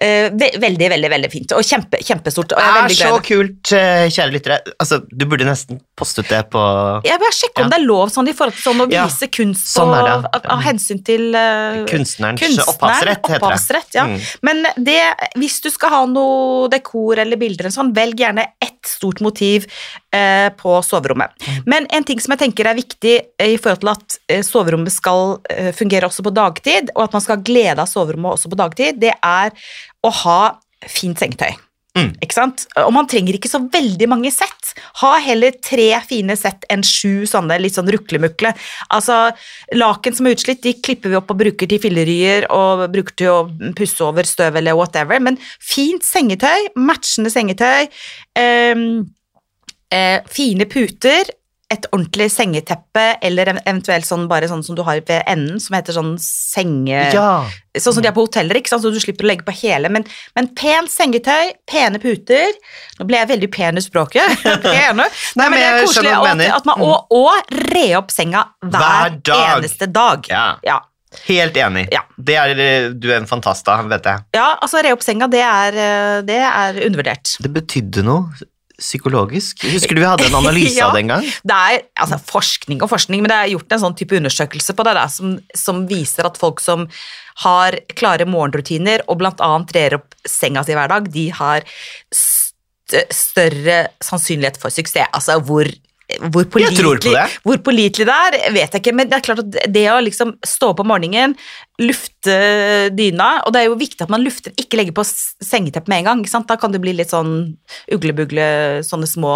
Eh, 0.00 0.30
veldig, 0.30 0.88
veldig 0.92 1.08
veldig 1.10 1.28
fint, 1.32 1.52
og 1.58 1.64
kjempe, 1.66 1.98
kjempestort. 2.06 2.52
Og 2.54 2.58
Det 2.60 2.66
jeg 2.66 2.82
er 2.82 2.92
er 2.92 3.10
så 3.10 3.22
kult, 3.26 3.72
eh, 3.74 4.04
kjære 4.14 4.30
lyttere. 4.30 4.58
Altså, 4.78 5.00
du 5.10 5.24
burde 5.26 5.46
nesten 5.48 5.80
postet 5.98 6.28
det 6.30 6.44
på 6.52 6.60
Jeg 7.02 7.18
bør 7.18 7.34
sjekke 7.34 7.64
om 7.64 7.66
Ja. 7.66 7.68
det 7.68 7.78
er 7.80 7.86
lov 7.86 8.08
sånn 8.14 8.28
i 8.28 8.32
forhold 8.32 8.54
til 8.54 8.62
sånn 8.62 8.80
å 8.84 8.92
Ja, 8.92 9.06
vise 9.06 9.26
kunst 9.26 9.66
sånn 9.66 9.90
på, 9.90 10.06
av, 10.06 10.26
av 10.44 10.62
hensyn 10.62 11.02
til 11.02 11.34
uh, 11.34 11.82
kunstnerens 11.90 12.38
kunstner, 12.38 12.68
opphavsrett, 12.68 13.26
heter 13.26 13.32
det. 13.32 13.42
Opphavsrett, 13.42 13.94
ja. 13.94 14.04
Mm. 14.06 14.20
Men 14.42 14.66
det, 14.76 15.00
hvis 15.34 15.60
du 15.60 15.70
skal 15.70 15.90
ha 15.90 16.06
noe 16.06 16.68
dekor 16.68 17.18
eller 17.18 17.36
bilder, 17.36 17.66
sånn, 17.74 17.90
velg 17.92 18.22
gjerne 18.22 18.46
ett 18.62 18.86
stort 18.86 19.18
motiv 19.20 19.66
uh, 20.14 20.48
på 20.54 20.78
soverommet. 20.86 21.34
Mm. 21.42 21.62
Men 21.66 21.90
en 21.90 22.04
ting 22.04 22.20
som 22.20 22.36
jeg 22.36 22.44
tenker 22.46 22.70
er 22.70 22.78
viktig 22.78 23.16
uh, 23.42 23.48
i 23.48 23.58
forhold 23.58 23.82
til 23.82 23.90
at 23.96 24.46
soverommet 24.46 24.92
skal 24.92 25.40
fungere 25.74 26.06
også 26.06 26.22
på 26.22 26.30
dagtid, 26.30 26.90
og 26.94 27.08
at 27.08 27.12
man 27.16 27.22
skal 27.24 27.38
ha 27.38 27.42
glede 27.42 27.82
av 27.82 27.88
soverommet 27.90 28.36
også 28.36 28.50
på 28.52 28.58
dagtid, 28.58 29.00
det 29.00 29.14
er 29.24 29.50
å 30.04 30.12
ha 30.24 30.42
fint 30.86 31.18
sengetøy. 31.18 31.56
Mm. 31.98 32.12
Ikke 32.22 32.36
sant? 32.36 32.64
Og 32.78 32.92
man 32.94 33.08
trenger 33.10 33.36
ikke 33.36 33.50
så 33.50 33.60
veldig 33.72 34.08
mange 34.10 34.30
sett. 34.34 34.72
Ha 35.00 35.16
heller 35.24 35.56
tre 35.64 35.88
fine 36.06 36.36
sett 36.38 36.66
enn 36.70 36.84
sju 36.86 37.26
sånne 37.28 37.56
litt 37.58 37.78
sånn 37.78 37.90
ruklemukle. 37.90 38.52
Altså, 38.94 39.16
Laken 39.74 40.14
som 40.14 40.28
er 40.28 40.36
utslitt, 40.36 40.62
de 40.62 40.76
klipper 40.84 41.12
vi 41.12 41.18
opp 41.18 41.32
og 41.34 41.40
bruker 41.40 41.70
til 41.70 41.82
filleryer 41.82 42.46
og 42.54 42.86
bruker 42.94 43.18
til 43.18 43.32
å 43.32 43.72
pusse 43.78 44.04
over 44.04 44.28
støv 44.28 44.60
eller 44.60 44.78
whatever, 44.78 45.20
men 45.22 45.40
fint 45.58 46.06
sengetøy, 46.06 46.70
matchende 46.78 47.32
sengetøy, 47.34 47.88
eh, 48.38 48.84
eh, 49.94 50.18
fine 50.30 50.68
puter, 50.70 51.32
et 51.68 51.84
ordentlig 51.92 52.30
sengeteppe, 52.32 53.02
eller 53.24 53.50
eventuelt 53.52 54.06
sånn 54.08 54.24
bare 54.30 54.48
sånn 54.48 54.62
som 54.64 54.76
du 54.76 54.80
har 54.86 55.02
ved 55.04 55.20
enden, 55.28 55.60
som 55.60 55.76
heter 55.76 55.96
sånn 55.98 56.14
senge... 56.22 57.02
Ja. 57.12 57.44
Sånn 57.78 57.94
som 57.94 58.02
de 58.02 58.08
har 58.08 58.16
på 58.16 58.24
hoteller, 58.24 58.56
ikke 58.58 58.72
sant? 58.72 58.82
så 58.82 58.90
du 58.90 58.98
slipper 59.02 59.26
å 59.26 59.28
legge 59.28 59.44
på 59.46 59.52
hele. 59.60 59.90
Men, 59.92 60.06
men 60.34 60.48
pent 60.58 60.90
sengetøy, 60.90 61.52
pene 61.68 62.00
puter 62.02 62.56
Nå 62.98 63.06
ble 63.06 63.20
jeg 63.20 63.30
veldig 63.30 63.50
pen 63.54 63.78
i 63.78 63.84
språket. 63.84 64.40
Pene. 64.64 65.06
Nei, 65.38 65.44
men 65.44 65.54
det 65.54 65.66
er 65.68 65.84
koselig. 65.84 66.16
Og 66.16 66.42
at, 66.48 66.66
man, 66.66 66.82
og, 66.82 67.12
og 67.14 67.54
re 67.68 67.86
opp 68.00 68.10
senga 68.10 68.48
hver, 68.64 68.80
Hver 68.80 69.18
dag. 69.28 69.44
eneste 69.60 69.92
dag. 69.92 70.26
Ja. 70.32 70.46
Ja. 70.66 70.80
Helt 71.28 71.56
enig. 71.56 71.86
Ja. 71.94 72.02
Det 72.16 72.34
er, 72.40 72.58
du 72.96 73.10
er 73.12 73.20
en 73.20 73.28
fantast 73.30 73.68
da, 73.68 73.78
vet 73.92 74.08
jeg. 74.08 74.26
ja, 74.36 74.50
altså 74.56 74.82
re 74.84 74.96
opp 74.96 75.04
senga, 75.04 75.28
det 75.30 75.44
er, 75.44 75.78
eh, 75.84 76.18
det 76.26 76.40
er 76.48 76.80
undervurdert. 76.88 77.36
Det 77.44 77.52
betydde 77.52 78.08
noe 78.08 78.48
psykologisk. 78.78 79.64
Husker 79.72 79.96
du 79.96 80.02
vi 80.02 80.08
hadde 80.08 80.28
en 80.28 80.38
analyse 80.38 80.76
Ja. 80.78 80.88
av 80.88 80.96
det 80.96 81.02
en 81.04 81.12
gang? 81.14 81.24
Det 81.42 81.56
er 81.56 81.80
altså, 81.98 82.18
forskning 82.30 82.82
og 82.84 82.90
forskning, 82.92 83.22
men 83.24 83.32
det 83.32 83.38
er 83.38 83.52
gjort 83.54 83.74
en 83.74 83.82
sånn 83.82 83.96
type 83.98 84.16
undersøkelse 84.18 84.76
på 84.78 84.86
det 84.86 84.94
der, 84.98 85.10
som, 85.12 85.34
som 85.58 85.82
viser 85.90 86.28
at 86.28 86.38
folk 86.40 86.62
som 86.62 86.86
har 87.44 87.78
klare 87.98 88.26
morgenrutiner 88.28 89.04
og 89.10 89.22
annet 89.26 89.74
rer 89.76 89.98
opp 89.98 90.14
senga 90.26 90.64
si 90.66 90.76
hver 90.78 90.90
dag, 90.90 91.10
de 91.14 91.28
har 91.34 91.66
st 92.14 92.46
større 93.12 93.90
sannsynlighet 94.00 94.56
for 94.56 94.72
suksess. 94.72 95.10
Altså 95.12 95.34
hvor 95.44 95.68
hvor 96.08 96.46
pålitelig 96.48 97.04
på 97.04 97.12
det. 97.12 97.24
er, 98.40 98.52
vet 98.54 98.72
jeg 98.72 98.80
ikke, 98.80 98.94
men 98.96 99.10
det 99.10 99.18
er 99.18 99.24
klart 99.26 99.42
at 99.42 99.56
det 99.68 99.84
å 99.92 99.98
liksom 100.00 100.38
stå 100.46 100.70
opp 100.72 100.80
om 100.80 100.88
morgenen, 100.88 101.34
lufte 101.78 102.34
dyna, 102.96 103.28
og 103.46 103.52
det 103.54 103.60
er 103.60 103.68
jo 103.68 103.76
viktig 103.78 104.06
at 104.06 104.10
man 104.10 104.24
lufter, 104.24 104.54
ikke 104.58 104.80
legger 104.80 104.96
på 104.96 105.04
sengeteppet 105.04 105.90
med 105.92 106.00
en 106.00 106.08
gang, 106.08 106.24
ikke 106.24 106.32
sant? 106.32 106.48
da 106.48 106.56
kan 106.58 106.72
det 106.72 106.80
bli 106.82 106.96
litt 106.96 107.12
sånn 107.12 107.34
uglebugle, 107.92 108.48
sånne 108.88 109.08
små 109.10 109.34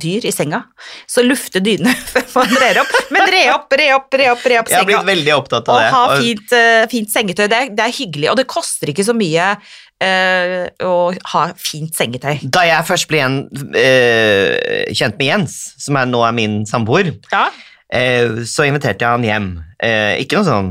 dyr 0.00 0.28
i 0.28 0.34
senga. 0.34 0.62
Så 1.10 1.24
lufte 1.24 1.62
dyne 1.64 1.96
før 2.12 2.28
man 2.36 2.56
rer 2.60 2.82
opp, 2.84 2.96
men 3.16 3.26
re 3.32 3.44
opp, 3.56 3.78
re 3.80 3.90
opp, 3.96 4.20
re 4.20 4.30
opp, 4.34 4.44
re 4.44 4.60
opp 4.60 4.72
Jeg 4.74 4.82
har 4.84 4.90
blitt 4.92 5.08
veldig 5.14 5.36
opptatt 5.40 5.72
av 5.72 5.78
Og 5.78 5.80
det. 5.80 5.92
ha 5.96 6.20
fint, 6.20 6.56
eh, 6.60 6.86
fint 6.92 7.16
sengetøy, 7.16 7.46
det 7.48 7.62
er, 7.64 7.72
det 7.80 7.86
er 7.88 7.96
hyggelig, 7.96 8.28
og 8.34 8.42
det 8.42 8.50
koster 8.50 8.92
ikke 8.92 9.08
så 9.08 9.16
mye 9.16 9.54
eh, 10.00 10.68
å 10.86 11.12
ha 11.32 11.42
fint 11.60 11.92
sengetøy. 11.96 12.40
Da 12.50 12.62
jeg 12.68 12.86
først 12.88 13.08
ble 13.10 13.20
en, 13.24 13.38
eh, 13.76 14.86
kjent 14.96 15.18
med 15.20 15.26
Jens, 15.28 15.58
som 15.78 15.96
er, 16.00 16.06
nå 16.10 16.22
er 16.26 16.32
min 16.36 16.62
samboer, 16.66 17.12
Ja, 17.32 17.48
eh, 17.92 18.40
så 18.48 18.64
inviterte 18.68 19.04
jeg 19.04 19.10
han 19.10 19.26
hjem. 19.26 19.50
Eh, 19.82 20.16
ikke 20.24 20.40
noe 20.40 20.48
sånn, 20.48 20.70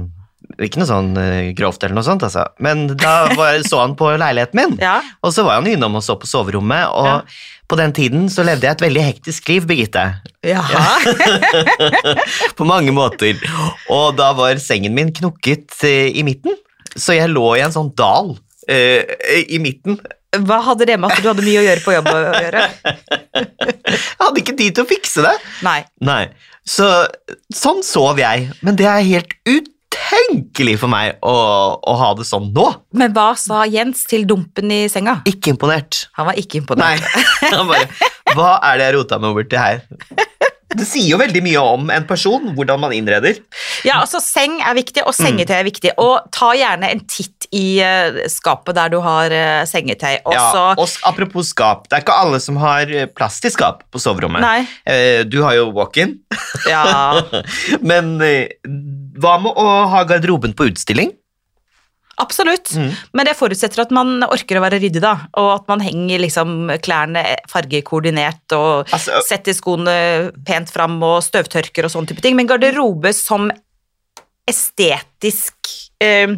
ikke 0.60 0.82
noe 0.82 0.90
sånn 0.90 1.12
eh, 1.18 1.52
grovt 1.56 1.84
eller 1.86 1.96
noe 1.96 2.04
sånt, 2.08 2.24
altså. 2.26 2.48
Men 2.60 2.88
da 3.00 3.30
var, 3.38 3.60
så 3.68 3.80
han 3.84 3.96
på 4.00 4.10
leiligheten 4.18 4.56
min, 4.60 4.78
ja, 4.82 5.00
og 5.24 5.32
så 5.36 5.46
var 5.46 5.62
han 5.62 5.68
innom 5.72 5.96
og 6.00 6.04
så 6.04 6.18
på 6.20 6.28
soverommet, 6.28 6.90
og 6.92 7.06
Ja. 7.06 7.22
på 7.70 7.78
den 7.78 7.94
tiden 7.94 8.28
så 8.34 8.44
levde 8.44 8.66
jeg 8.66 8.72
et 8.80 8.82
veldig 8.88 9.04
hektisk 9.06 9.48
liv, 9.52 9.68
Birgitte. 9.70 10.08
Jaha. 10.44 10.98
på 12.58 12.66
mange 12.68 12.92
måter. 12.96 13.38
Og 13.94 14.16
da 14.18 14.32
var 14.38 14.58
sengen 14.64 14.96
min 14.98 15.12
knukket 15.14 15.76
eh, 15.86 16.10
i 16.18 16.24
midten, 16.26 16.56
så 16.98 17.14
jeg 17.16 17.30
lå 17.32 17.46
i 17.56 17.62
en 17.64 17.72
sånn 17.76 17.92
dal 17.96 18.34
i 18.70 19.60
midten. 19.62 19.98
Hva 20.46 20.60
hadde 20.62 20.86
det 20.86 21.00
med 21.02 21.10
at 21.10 21.24
du 21.24 21.30
hadde 21.32 21.42
mye 21.42 21.62
å 21.62 21.66
gjøre 21.66 21.82
på 21.82 21.96
jobb 21.96 22.10
å 22.12 22.18
gjøre? 22.22 22.66
Jeg 23.90 24.20
hadde 24.20 24.44
ikke 24.44 24.58
tid 24.60 24.78
til 24.78 24.86
å 24.86 24.90
fikse 24.90 25.24
det. 25.26 25.34
Nei. 25.66 25.80
Nei, 26.06 26.24
så 26.70 26.86
sånn 27.56 27.82
sov 27.86 28.20
jeg, 28.22 28.50
men 28.66 28.78
det 28.78 28.86
er 28.86 29.06
helt 29.08 29.32
utenkelig 29.50 30.76
for 30.84 30.92
meg 30.92 31.18
å, 31.26 31.34
å 31.82 31.96
ha 31.98 32.12
det 32.20 32.28
sånn 32.30 32.52
nå. 32.54 32.68
Men 33.00 33.16
hva 33.16 33.32
sa 33.40 33.64
Jens 33.66 34.04
til 34.10 34.28
dumpen 34.30 34.70
i 34.76 34.84
senga? 34.92 35.20
Ikke 35.30 35.56
imponert. 35.56 36.04
Han 36.20 36.30
var 36.30 36.38
ikke 36.38 36.60
Nei, 36.60 36.62
imponert. 36.62 37.10
han 37.56 37.72
bare, 37.72 37.88
hva 38.36 38.52
er 38.70 38.78
det 38.78 38.90
jeg 38.90 38.98
rota 39.00 39.22
meg 39.24 39.34
over 39.34 39.50
til 39.50 39.64
her? 39.64 39.82
Det 40.70 40.86
sier 40.86 41.08
jo 41.10 41.18
veldig 41.18 41.42
mye 41.42 41.62
om 41.66 41.90
en 41.90 42.06
person, 42.06 42.52
hvordan 42.54 42.82
man 42.84 42.94
innreder. 42.94 43.40
Ja, 43.88 44.04
altså 44.04 44.22
Seng 44.22 44.60
er 44.62 44.78
viktig, 44.78 45.02
og 45.02 45.16
sengetøy 45.18 45.56
er 45.58 45.66
viktig. 45.66 45.96
Og 45.98 46.30
ta 46.36 46.52
gjerne 46.54 46.92
en 46.94 47.02
titt 47.10 47.39
i 47.56 47.80
eh, 47.82 48.20
skapet 48.30 48.78
der 48.78 48.92
du 48.94 49.00
har 49.02 49.34
eh, 49.34 49.64
sengetøy. 49.70 50.20
Også, 50.24 50.64
Ja, 50.64 50.74
og 50.78 50.98
apropos 51.10 51.50
skap, 51.54 51.88
det 51.90 51.98
er 51.98 52.04
ikke 52.06 52.18
alle 52.22 52.40
som 52.44 52.60
har 52.62 52.92
eh, 52.94 53.08
plass 53.10 53.40
til 53.42 53.54
skap 53.54 53.82
på 53.90 54.02
soverommet. 54.02 54.44
Nei. 54.44 55.24
Du 55.30 55.42
har 55.46 55.58
jo 55.58 55.70
walk-in, 55.74 56.20
Ja, 56.70 57.22
men 57.90 58.18
hva 59.20 59.40
med 59.42 59.58
å 59.58 59.66
ha 59.96 60.04
garderoben 60.10 60.54
på 60.58 60.70
utstilling? 60.72 61.16
absolutt. 62.20 62.74
Mm. 62.76 62.90
Men 63.16 63.28
det 63.30 63.36
forutsetter 63.40 63.80
at 63.80 63.94
man 63.96 64.26
orker 64.28 64.60
å 64.60 64.64
være 64.66 64.82
ryddig, 64.84 65.00
da. 65.00 65.14
Og 65.40 65.54
at 65.54 65.70
man 65.72 65.80
henger 65.80 66.20
liksom 66.20 66.68
klærne 66.84 67.22
fargekoordinert 67.48 68.56
og 68.58 68.92
Altså, 68.92 69.22
setter 69.24 69.56
skoene 69.56 69.94
pent 70.44 70.68
fram 70.74 70.98
og 71.00 71.22
støvtørker 71.24 71.88
og 71.88 71.94
sånne 71.94 72.12
type 72.12 72.26
ting. 72.26 72.36
Men 72.36 72.50
garderobe 72.52 73.14
som 73.16 73.48
estetisk 74.50 75.72
eh, 76.04 76.36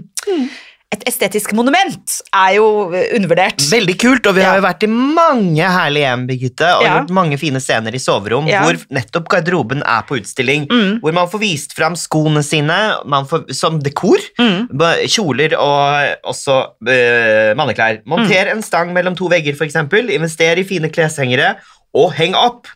Et 0.91 1.05
estetisk 1.07 1.53
monument 1.55 2.17
er 2.35 2.57
jo 2.57 2.65
eh, 2.91 3.13
undervurdert. 3.15 3.63
Veldig 3.71 3.93
kult, 4.01 4.25
og 4.27 4.35
vi 4.35 4.41
har 4.43 4.57
jo 4.59 4.63
vært 4.65 4.81
i 4.83 4.89
mange 4.91 5.63
herlige 5.71 6.03
hjem, 6.09 6.25
Birgitte, 6.27 6.67
og 6.75 6.83
Ja. 6.83 6.97
gjort 6.97 7.13
mange 7.15 7.37
fine 7.39 7.61
scener 7.63 7.95
i 7.95 8.01
soverom 8.03 8.49
Ja. 8.51 8.59
hvor 8.65 8.75
nettopp 8.91 9.29
garderoben 9.31 9.81
er 9.87 10.01
på 10.03 10.19
utstilling. 10.19 10.67
Mm. 10.67 10.99
Hvor 10.99 11.13
man 11.15 11.29
får 11.31 11.39
vist 11.39 11.73
fram 11.77 11.95
skoene 11.95 12.43
sine 12.43 12.77
man 13.05 13.23
får, 13.25 13.47
som 13.55 13.79
dekor. 13.79 14.19
Mm. 14.37 14.67
Kjoler 15.07 15.55
og 15.57 16.17
også 16.35 16.59
eh, 16.85 17.53
manneklær. 17.55 18.01
Monter 18.05 18.51
Mm. 18.51 18.57
en 18.57 18.61
stang 18.61 18.91
mellom 18.93 19.15
to 19.15 19.29
vegger, 19.29 19.55
f.eks. 19.55 19.75
Invester 20.11 20.59
i 20.59 20.63
fine 20.67 20.89
kleshengere, 20.91 21.55
og 21.95 22.11
heng 22.19 22.35
opp! 22.35 22.67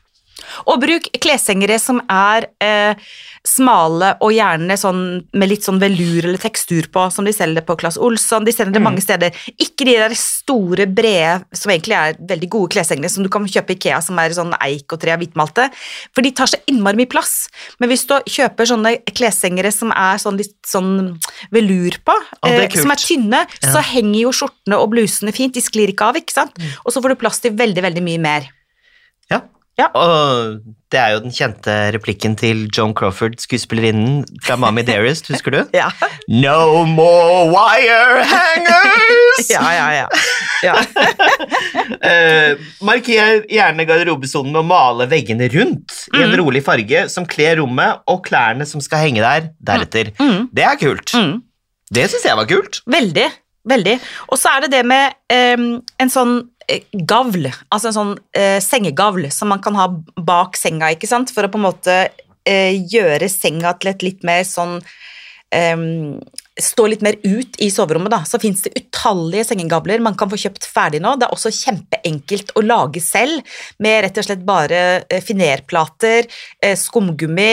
Og 0.67 0.79
bruk 0.81 1.09
kleshengere 1.21 1.79
som 1.81 2.01
er 2.09 2.47
eh, 2.61 2.95
smale 3.45 4.15
og 4.25 4.31
gjerne 4.33 4.75
sånn 4.79 5.01
med 5.37 5.49
litt 5.51 5.65
sånn 5.65 5.79
velur 5.81 6.25
eller 6.25 6.41
tekstur 6.41 6.87
på, 6.91 7.05
som 7.13 7.25
de 7.27 7.33
selger 7.35 7.61
på 7.65 7.75
Claes 7.77 7.97
Olsson. 8.01 8.45
De 8.45 8.51
selger 8.55 8.73
det 8.73 8.81
Mm. 8.81 8.87
mange 8.89 9.01
steder. 9.03 9.31
Ikke 9.61 9.85
de 9.85 9.95
der 9.97 10.15
store, 10.15 10.85
brede, 10.87 11.45
som 11.53 11.71
egentlig 11.71 11.95
er 11.95 12.13
veldig 12.19 12.49
gode 12.49 12.71
kleshengere, 12.73 13.09
som 13.09 13.23
du 13.23 13.29
kan 13.29 13.45
kjøpe 13.45 13.71
i 13.71 13.75
Ikea, 13.75 14.01
som 14.03 14.17
er 14.19 14.29
sånn 14.29 14.53
eik 14.61 14.91
og 14.93 14.99
tre 15.01 15.11
av 15.11 15.19
hvitmalte, 15.19 15.69
for 16.13 16.21
de 16.21 16.31
tar 16.31 16.47
så 16.47 16.57
innmari 16.67 16.95
mye 16.97 17.09
plass. 17.09 17.49
Men 17.79 17.89
hvis 17.89 18.05
du 18.07 18.15
kjøper 18.25 18.65
sånne 18.69 18.95
kleshengere 19.13 19.71
som 19.73 19.91
er 19.91 20.17
sånn 20.17 20.37
litt 20.37 20.55
sånn 20.65 21.19
velur 21.51 21.97
på, 22.05 22.13
Å, 22.43 22.47
er 22.49 22.61
eh, 22.65 22.69
som 22.69 22.91
er 22.91 22.95
tynne, 22.95 23.45
Ja. 23.61 23.71
så 23.73 23.81
henger 23.81 24.21
jo 24.21 24.31
skjortene 24.31 24.77
og 24.79 24.91
blusene 24.91 25.33
fint, 25.33 25.53
de 25.53 25.61
sklir 25.61 25.89
ikke 25.93 26.05
av, 26.09 26.15
ikke 26.15 26.33
sant? 26.33 26.53
Mm. 26.57 26.71
Og 26.85 26.93
så 26.93 27.01
får 27.01 27.09
du 27.09 27.15
plass 27.15 27.39
til 27.39 27.51
veldig, 27.51 27.81
veldig 27.81 28.03
mye 28.03 28.19
mer. 28.19 28.49
Ja. 29.31 29.41
Ja. 29.77 29.89
Og 29.99 30.61
det 30.93 30.99
er 31.01 31.09
jo 31.15 31.19
den 31.25 31.33
kjente 31.35 31.73
replikken 31.91 32.37
til 32.39 32.61
Joan 32.71 32.93
Crawford, 32.95 33.33
skuespillerinnen 33.43 34.21
fra 34.45 34.55
Mommy 34.55 34.85
Dearest, 34.87 35.27
husker 35.33 35.51
du? 35.51 35.57
Ja. 35.75 35.89
No 36.31 36.85
more 36.87 37.49
wire 37.51 38.23
hangers! 38.23 39.49
Ja, 39.51 39.61
ja, 39.75 39.87
ja. 39.91 40.05
ja. 40.63 40.73
uh, 41.35 42.61
marker 42.87 43.43
gjerne 43.51 43.85
garderobesonen 43.87 44.53
med 44.55 44.61
å 44.63 44.67
male 44.69 45.07
veggene 45.11 45.49
rundt 45.53 45.97
i 46.13 46.21
en 46.23 46.31
Mm. 46.31 46.37
rolig 46.41 46.63
farge 46.65 47.03
som 47.11 47.25
kler 47.29 47.59
rommet 47.59 47.99
og 48.09 48.23
klærne 48.25 48.65
som 48.67 48.81
skal 48.81 49.03
henge 49.03 49.21
der 49.23 49.49
deretter. 49.59 50.09
Mm, 50.19 50.47
Det 50.55 50.63
er 50.65 50.79
kult. 50.81 51.11
mm. 51.13 51.41
Det 51.93 52.07
syns 52.09 52.23
jeg 52.25 52.35
var 52.39 52.47
kult. 52.49 52.79
Veldig. 52.89 53.27
Veldig. 53.69 53.99
Og 54.31 54.37
så 54.41 54.49
er 54.55 54.65
det 54.65 54.71
det 54.73 54.81
med 54.89 55.13
um, 55.59 55.67
en 56.01 56.09
sånn 56.13 56.35
gavl, 57.07 57.49
altså 57.69 57.89
en 57.89 57.97
sånn 57.97 58.13
eh, 58.35 58.59
sengegavl 58.63 59.27
som 59.33 59.51
man 59.53 59.61
kan 59.63 59.77
ha 59.79 59.89
bak 60.15 60.57
senga, 60.59 60.91
ikke 60.93 61.09
sant, 61.09 61.33
for 61.33 61.45
å 61.45 61.51
på 61.51 61.59
en 61.61 61.67
måte 61.67 61.97
eh, 62.45 62.73
gjøre 62.91 63.29
senga 63.31 63.75
til 63.79 63.91
et 63.93 64.05
litt 64.05 64.25
mer 64.27 64.45
sånn 64.47 64.79
em, 65.55 66.17
Stå 66.55 66.85
litt 66.87 67.01
mer 67.03 67.17
ut 67.19 67.57
i 67.59 67.67
soverommet, 67.67 68.13
da. 68.13 68.21
Så 68.23 68.39
fins 68.39 68.61
det 68.63 68.71
utallige 68.79 69.43
sengegavler 69.49 69.99
man 69.99 70.15
kan 70.15 70.29
få 70.31 70.37
kjøpt 70.39 70.63
ferdig 70.71 71.01
nå. 71.03 71.17
Det 71.19 71.27
er 71.27 71.33
også 71.35 71.51
kjempeenkelt 71.51 72.53
å 72.55 72.63
lage 72.63 73.01
selv, 73.03 73.43
med 73.83 73.97
rett 74.05 74.21
og 74.21 74.23
slett 74.23 74.45
bare 74.47 74.79
eh, 75.03 75.19
finerplater, 75.19 76.29
eh, 76.63 76.77
skumgummi, 76.79 77.49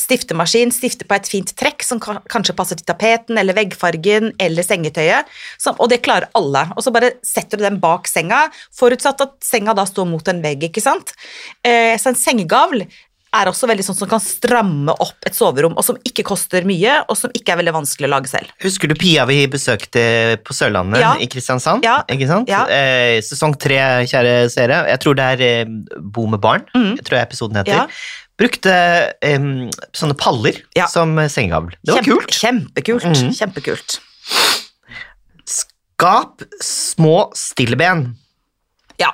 stiftemaskin, 0.00 0.72
stifte 0.72 1.04
på 1.08 1.16
et 1.18 1.28
fint 1.28 1.50
trekk 1.60 1.84
som 1.84 2.00
kanskje 2.00 2.56
passer 2.56 2.78
til 2.80 2.86
tapeten 2.88 3.36
eller 3.40 3.56
veggfargen 3.56 4.32
eller 4.40 4.64
sengetøyet, 4.66 5.28
og 5.76 5.88
det 5.92 6.00
klarer 6.06 6.30
alle. 6.38 6.66
Og 6.76 6.84
så 6.86 6.92
bare 6.94 7.12
setter 7.26 7.60
du 7.60 7.66
den 7.66 7.80
bak 7.82 8.08
senga, 8.10 8.46
forutsatt 8.74 9.20
at 9.26 9.36
senga 9.44 9.76
da 9.76 9.84
står 9.88 10.08
mot 10.08 10.28
en 10.32 10.40
vegg, 10.44 10.70
ikke 10.70 10.82
sant. 10.84 11.12
Eh, 11.64 11.94
så 12.00 12.12
en 12.14 12.18
sengegavl 12.18 12.86
er 13.34 13.48
også 13.50 13.66
veldig 13.66 13.82
sånn 13.82 13.96
som 13.98 14.06
kan 14.06 14.20
stramme 14.22 14.92
opp 15.02 15.26
et 15.26 15.34
soverom, 15.34 15.72
og 15.74 15.82
som 15.82 15.96
ikke 16.06 16.22
koster 16.28 16.62
mye, 16.68 17.00
og 17.10 17.16
som 17.18 17.32
ikke 17.34 17.50
er 17.50 17.58
veldig 17.64 17.72
vanskelig 17.74 18.06
å 18.06 18.12
lage 18.12 18.30
selv. 18.30 18.52
Husker 18.62 18.86
du 18.86 18.94
Pia 18.94 19.24
vi 19.26 19.40
besøkte 19.50 20.04
på 20.46 20.54
Sørlandet 20.54 21.02
Ja. 21.02 21.16
i 21.18 21.26
Kristiansand? 21.26 21.82
Ja. 21.82 21.96
Ikke 22.14 22.28
sant? 22.30 22.48
Ja. 22.48 22.62
Eh, 22.70 23.18
sesong 23.26 23.56
tre, 23.58 23.80
kjære 24.06 24.36
seere. 24.54 24.84
Jeg 24.88 25.02
tror 25.02 25.18
det 25.18 25.26
er 25.34 25.42
eh, 25.48 25.64
Bo 25.98 26.28
med 26.30 26.40
barn. 26.46 26.62
mm. 26.76 26.92
Jeg 27.00 27.04
tror 27.08 27.18
jeg 27.18 27.26
episoden 27.26 27.58
heter. 27.58 27.74
Ja. 27.74 27.88
Brukte 28.40 28.72
um, 29.22 29.70
sånne 29.94 30.16
paller 30.18 30.56
Ja. 30.74 30.88
som 30.90 31.14
sengegavl. 31.30 31.70
Det 31.84 31.94
var 31.94 32.02
Kjempe- 32.02 32.10
kult. 32.18 32.34
Kjempekult. 32.34 33.04
Mhm. 33.06 33.30
Kjempekult. 33.38 33.98
Skap 35.46 36.42
små 36.60 37.30
stilleben. 37.38 38.16
Ja. 39.00 39.10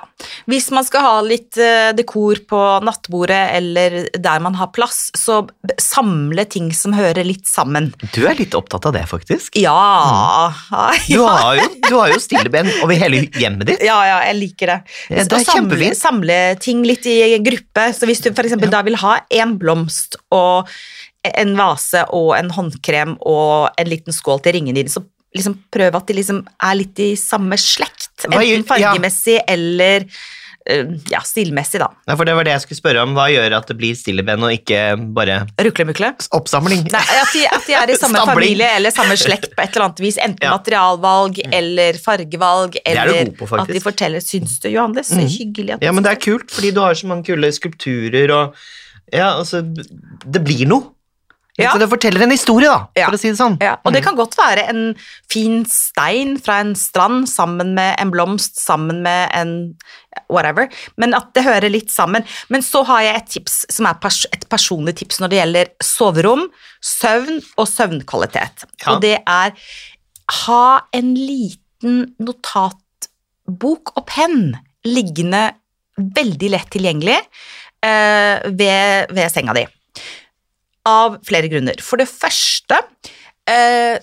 Hvis 0.49 0.69
man 0.73 0.85
skal 0.85 1.03
ha 1.05 1.13
litt 1.25 1.57
eh, 1.61 1.89
dekor 1.97 2.41
på 2.49 2.59
nattbordet 2.85 3.41
eller 3.57 3.97
der 4.13 4.43
man 4.43 4.55
har 4.59 4.69
plass, 4.75 5.09
så 5.17 5.41
samle 5.81 6.45
ting 6.49 6.69
som 6.75 6.93
hører 6.93 7.25
litt 7.25 7.49
sammen. 7.49 7.89
Du 8.13 8.21
er 8.29 8.37
litt 8.37 8.55
opptatt 8.57 8.85
av 8.89 8.95
det, 8.97 9.05
faktisk. 9.09 9.57
Ja. 9.61 10.53
Du 11.11 11.19
har 11.25 11.57
jo, 11.57 11.65
du 11.83 11.93
har 11.97 12.11
jo 12.13 12.19
stilleben 12.21 12.69
over 12.83 12.95
hele 12.97 13.23
hjemmet 13.39 13.67
ditt. 13.67 13.83
Ja, 13.85 13.97
ja, 14.07 14.17
jeg 14.29 14.37
liker 14.37 14.71
det. 14.71 14.77
Ja, 15.11 15.25
det 15.27 15.39
er 15.41 15.45
samle, 15.47 15.91
samle 15.97 16.37
ting 16.61 16.83
litt 16.87 17.05
i 17.09 17.37
gruppe. 17.43 17.89
Så 17.95 18.07
hvis 18.09 18.21
du 18.23 18.29
f.eks. 18.31 18.51
eksempel 18.51 18.71
da 18.71 18.83
vil 18.85 18.97
ha 19.01 19.17
en 19.41 19.55
blomst 19.59 20.17
og 20.33 20.69
en 21.27 21.55
vase 21.57 22.03
og 22.15 22.33
en 22.37 22.51
håndkrem 22.53 23.17
og 23.19 23.73
en 23.77 23.89
liten 23.89 24.15
skål 24.15 24.41
til 24.45 24.57
ringene 24.57 24.79
dine, 24.79 24.93
så 24.93 25.03
liksom 25.35 25.57
prøv 25.71 25.95
at 25.95 26.09
de 26.09 26.17
liksom 26.17 26.41
er 26.59 26.77
litt 26.79 27.01
i 27.01 27.11
samme 27.19 27.57
slekt. 27.61 28.00
Enten 28.29 28.63
fargemessig 28.67 29.39
eller 29.47 30.05
eh, 30.69 30.85
ja, 31.09 31.19
stilmessig, 31.25 31.79
da. 31.81 31.87
Ja, 32.07 32.15
for 32.15 32.25
det 32.29 32.35
var 32.37 32.43
det 32.45 32.51
jeg 32.53 32.61
skulle 32.67 32.77
spørre 32.77 33.01
om. 33.01 33.15
Hva 33.17 33.25
gjør 33.33 33.55
at 33.57 33.67
det 33.71 33.77
blir 33.79 33.95
stilleben 33.97 34.43
og 34.45 34.51
ikke 34.53 34.81
bare 35.17 35.39
Ruklemukle. 35.57 36.11
oppsamling? 36.37 36.83
Nei, 36.93 37.01
at 37.21 37.31
de, 37.33 37.45
at 37.49 37.65
de 37.65 37.73
er 37.79 37.89
i 37.89 37.97
samme 37.97 38.21
familie 38.31 38.67
eller 38.77 38.93
samme 38.93 39.17
slekt 39.17 39.55
på 39.57 39.63
et 39.65 39.73
eller 39.75 39.87
annet 39.89 40.03
vis. 40.05 40.17
Enten 40.21 40.45
Ja. 40.45 40.51
materialvalg 40.57 41.41
eller 41.51 41.93
fargevalg, 42.03 42.77
er 42.85 43.01
eller 43.07 43.31
på, 43.39 43.49
at 43.59 43.67
de 43.73 43.79
forteller 43.81 44.21
Syns 44.21 44.59
du, 44.61 44.69
Johannes? 44.69 45.09
Så 45.09 45.17
Mhm. 45.17 45.27
hyggelig 45.39 45.73
at 45.79 45.83
Ja, 45.83 45.91
men 45.91 46.03
det 46.03 46.11
er 46.11 46.21
kult, 46.21 46.51
fordi 46.51 46.71
du 46.73 46.79
har 46.81 46.93
så 46.93 47.07
mange 47.07 47.25
kule 47.25 47.51
skulpturer 47.51 48.29
og 48.31 48.55
Ja, 49.11 49.33
altså 49.41 49.59
Det 49.65 50.39
blir 50.45 50.65
noe. 50.67 50.93
Ja. 51.63 51.73
Så 51.73 51.81
det 51.81 51.89
forteller 51.91 52.25
en 52.25 52.33
historie, 52.33 52.69
da, 52.69 52.87
Ja. 52.97 53.07
for 53.09 53.17
å 53.17 53.19
si 53.19 53.29
det 53.29 53.37
sånn. 53.39 53.57
Ja, 53.61 53.77
og 53.85 53.93
det 53.93 54.03
kan 54.03 54.15
godt 54.17 54.35
være 54.37 54.67
en 54.69 54.95
fin 55.29 55.63
stein 55.65 56.37
fra 56.41 56.59
en 56.63 56.73
strand 56.75 57.29
sammen 57.29 57.73
med 57.77 57.95
en 58.01 58.11
blomst, 58.11 58.59
sammen 58.59 59.01
med 59.05 59.29
en 59.33 59.75
whatever, 60.29 60.69
men 60.97 61.13
at 61.13 61.33
det 61.33 61.43
hører 61.45 61.71
litt 61.71 61.91
sammen. 61.91 62.25
Men 62.49 62.61
så 62.61 62.83
har 62.87 63.01
jeg 63.01 63.15
et 63.15 63.29
tips 63.37 63.65
som 63.69 63.87
er 63.87 63.99
pers 64.01 64.25
et 64.33 64.47
personlig 64.51 64.95
tips 65.01 65.21
når 65.21 65.29
det 65.31 65.39
gjelder 65.39 65.71
soverom, 65.83 66.45
søvn 66.81 67.41
og 67.57 67.67
søvnkvalitet. 67.67 68.65
Ja. 68.83 68.93
Og 68.93 69.01
det 69.01 69.17
er 69.25 69.55
ha 70.45 70.65
en 70.95 71.13
liten 71.15 72.15
notatbok 72.21 73.95
og 73.97 74.05
penn 74.07 74.53
liggende 74.87 75.51
veldig 75.97 76.49
lett 76.53 76.71
tilgjengelig 76.73 77.17
eh, 77.85 78.49
ved, 78.49 79.11
ved 79.13 79.31
senga 79.33 79.55
di. 79.57 79.65
Av 80.87 81.19
flere 81.27 81.51
grunner. 81.51 81.81
For 81.85 82.01
det 82.01 82.09
første 82.09 82.79
eh, 83.49 83.99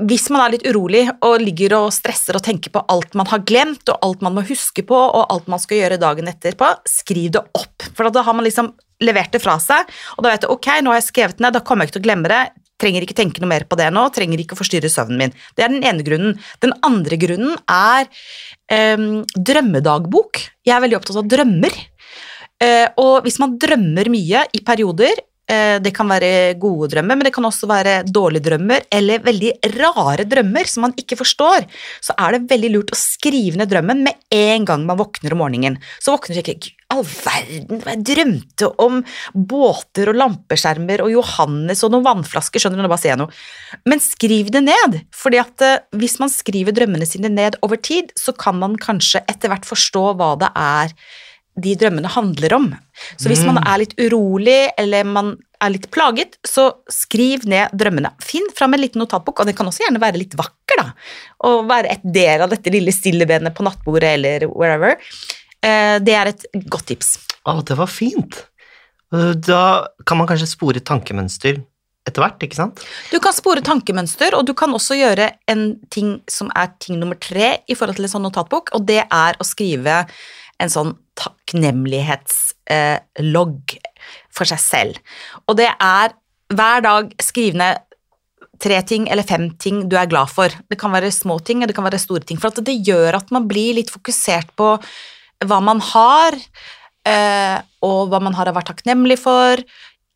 hvis 0.00 0.30
man 0.32 0.40
er 0.40 0.54
litt 0.54 0.64
urolig 0.64 1.02
og 1.20 1.42
ligger 1.42 1.74
og 1.76 1.90
stresser 1.92 2.38
og 2.38 2.44
tenker 2.46 2.72
på 2.72 2.80
alt 2.88 3.12
man 3.18 3.28
har 3.28 3.42
glemt, 3.44 3.84
og 3.92 3.98
alt 4.06 4.22
man 4.24 4.38
må 4.38 4.44
huske 4.48 4.84
på, 4.88 4.96
og 4.96 5.26
alt 5.28 5.50
man 5.52 5.60
skal 5.60 5.82
gjøre 5.82 6.00
dagen 6.00 6.30
etterpå, 6.30 6.70
skriv 6.88 7.34
det 7.34 7.42
opp. 7.58 7.84
For 7.92 8.08
da 8.08 8.22
har 8.24 8.36
man 8.36 8.46
liksom 8.46 8.70
levert 9.04 9.34
det 9.34 9.42
fra 9.42 9.58
seg, 9.60 9.90
og 10.16 10.24
da 10.24 10.32
vet 10.32 10.46
du 10.46 10.52
ok, 10.54 10.70
nå 10.80 10.94
har 10.94 11.00
jeg 11.02 11.10
skrevet 11.10 11.36
det 11.36 11.44
ned, 11.44 11.56
da 11.58 11.64
kommer 11.66 11.84
jeg 11.84 11.92
ikke 11.92 11.98
til 11.98 12.04
å 12.04 12.08
glemme 12.08 12.32
det. 12.32 12.42
Trenger 12.80 13.04
ikke 13.04 13.18
tenke 13.18 13.42
noe 13.42 13.50
mer 13.50 13.66
på 13.68 13.76
det 13.78 13.90
nå, 13.92 14.06
trenger 14.16 14.40
ikke 14.40 14.56
å 14.56 14.62
forstyrre 14.62 14.90
søvnen 14.90 15.20
min. 15.20 15.34
Det 15.58 15.66
er 15.66 15.74
den 15.74 15.84
ene 15.86 16.06
grunnen. 16.06 16.38
Den 16.64 16.72
andre 16.88 17.18
grunnen 17.20 17.58
er 17.68 18.08
em, 18.72 19.26
drømmedagbok. 19.36 20.40
Jeg 20.64 20.74
er 20.74 20.82
veldig 20.86 20.98
opptatt 20.98 21.20
av 21.20 21.28
drømmer. 21.30 21.76
Eh, 22.62 22.88
og 23.02 23.26
hvis 23.26 23.38
man 23.42 23.58
drømmer 23.60 24.08
mye 24.10 24.46
i 24.56 24.62
perioder, 24.64 25.20
eh, 25.20 25.31
det 25.82 25.92
kan 25.96 26.10
være 26.10 26.54
gode 26.60 26.90
drømmer, 26.92 27.18
men 27.18 27.26
det 27.28 27.34
kan 27.34 27.46
også 27.48 27.68
være 27.70 27.96
dårlige 28.08 28.46
drømmer, 28.48 28.86
eller 28.92 29.24
veldig 29.24 29.52
rare 29.78 30.26
drømmer 30.28 30.68
som 30.70 30.86
man 30.86 30.96
ikke 30.98 31.18
forstår, 31.20 31.66
så 32.04 32.16
er 32.18 32.36
det 32.36 32.50
veldig 32.52 32.72
lurt 32.74 32.94
å 32.94 32.98
skrive 32.98 33.60
ned 33.60 33.70
drømmen 33.72 34.04
med 34.06 34.22
en 34.32 34.68
gang 34.68 34.86
man 34.88 35.00
våkner 35.00 35.34
om 35.34 35.44
morgenen. 35.44 35.78
Så 36.02 36.14
våkner 36.14 36.38
du 36.38 36.42
ikke 36.42 36.72
all 36.92 37.04
verden? 37.06 37.82
Jeg 37.86 38.04
drømte 38.10 38.68
om 38.82 39.00
båter 39.32 40.10
og 40.12 40.18
lampeskjermer 40.18 41.04
og 41.04 41.12
Johannes 41.14 41.82
og 41.84 41.94
noen 41.94 42.06
vannflasker. 42.06 42.62
Skjønner 42.62 42.80
du, 42.80 42.86
nå 42.86 42.92
bare 42.92 43.02
sier 43.02 43.14
jeg 43.14 43.22
noe. 43.22 43.42
Men 43.88 44.02
skriv 44.04 44.52
det 44.54 44.64
ned. 44.66 45.00
fordi 45.16 45.40
at 45.40 45.64
eh, 45.64 45.82
hvis 45.98 46.18
man 46.22 46.32
skriver 46.32 46.74
drømmene 46.76 47.08
sine 47.08 47.30
ned 47.32 47.58
over 47.64 47.80
tid, 47.80 48.12
så 48.18 48.34
kan 48.36 48.58
man 48.60 48.76
kanskje 48.80 49.24
etter 49.30 49.52
hvert 49.52 49.68
forstå 49.68 50.04
hva 50.18 50.34
det 50.40 50.50
er 50.58 50.96
de 51.60 51.74
drømmene 51.76 52.08
handler 52.08 52.54
om. 52.56 52.68
Så 53.20 53.28
hvis 53.28 53.42
man 53.44 53.58
er 53.60 53.82
litt 53.82 53.92
urolig 54.00 54.70
eller 54.80 55.04
man 55.04 55.34
er 55.62 55.70
litt 55.74 55.90
plaget, 55.94 56.38
så 56.48 56.70
skriv 56.90 57.44
ned 57.46 57.74
drømmene. 57.78 58.14
Finn 58.24 58.48
fram 58.56 58.74
en 58.74 58.80
liten 58.82 59.02
notatbok, 59.02 59.40
og 59.42 59.46
det 59.46 59.54
kan 59.58 59.68
også 59.68 59.84
gjerne 59.84 60.00
være 60.02 60.18
litt 60.22 60.34
vakker, 60.38 60.80
da. 60.80 60.86
Og 61.48 61.68
være 61.68 61.92
et 61.92 62.06
del 62.16 62.42
av 62.42 62.50
dette 62.50 62.72
lille 62.72 62.94
stillebenet 62.94 63.54
på 63.54 63.66
nattbordet 63.66 64.14
eller 64.16 64.46
wherever. 64.50 64.96
Eh, 65.62 65.98
Det 66.00 66.16
er 66.16 66.32
et 66.32 66.46
godt 66.66 66.88
tips. 66.90 67.18
Å, 67.46 67.60
det 67.62 67.76
var 67.78 67.90
fint. 67.90 68.40
Da 69.12 69.62
kan 70.08 70.16
man 70.18 70.26
kanskje 70.30 70.48
spore 70.54 70.80
tankemønster 70.80 71.60
etter 72.08 72.24
hvert, 72.24 72.40
ikke 72.42 72.58
sant? 72.58 72.80
Du 73.12 73.20
kan 73.22 73.34
spore 73.36 73.62
tankemønster, 73.62 74.34
og 74.34 74.46
du 74.48 74.54
kan 74.58 74.72
også 74.74 74.96
gjøre 74.98 75.28
en 75.52 75.66
ting 75.92 76.16
som 76.30 76.50
er 76.58 76.72
ting 76.82 76.98
nummer 76.98 77.14
tre 77.20 77.58
i 77.68 77.76
forhold 77.78 78.00
til 78.00 78.08
en 78.08 78.14
sånn 78.16 78.24
notatbok, 78.26 78.72
og 78.74 78.88
det 78.88 79.04
er 79.04 79.38
å 79.38 79.46
skrive 79.46 80.00
en 80.62 80.72
sånn 80.72 80.92
takknemlighetslogg 81.18 83.62
for 84.32 84.44
seg 84.48 84.60
selv. 84.62 84.96
Og 85.46 85.56
det 85.60 85.70
er 85.74 86.08
hver 86.52 86.80
dag 86.84 87.12
skriv 87.22 87.54
ned 87.58 87.76
tre 88.62 88.78
ting 88.86 89.08
eller 89.10 89.26
fem 89.26 89.48
ting 89.60 89.88
du 89.90 89.96
er 89.98 90.10
glad 90.10 90.30
for. 90.30 90.48
Det 90.70 90.78
kan 90.80 90.94
være 90.94 91.10
små 91.14 91.38
ting, 91.44 91.62
og 91.62 91.70
det 91.70 91.76
kan 91.76 91.86
være 91.86 92.02
store 92.02 92.24
ting. 92.26 92.38
For 92.40 92.62
det 92.62 92.84
gjør 92.86 93.18
at 93.18 93.32
man 93.34 93.48
blir 93.50 93.78
litt 93.78 93.90
fokusert 93.92 94.48
på 94.58 94.76
hva 95.48 95.58
man 95.64 95.80
har, 95.82 96.36
eh, 97.08 97.58
og 97.82 98.12
hva 98.12 98.20
man 98.22 98.36
har 98.38 98.48
å 98.48 98.54
være 98.54 98.70
takknemlig 98.70 99.18
for, 99.18 99.62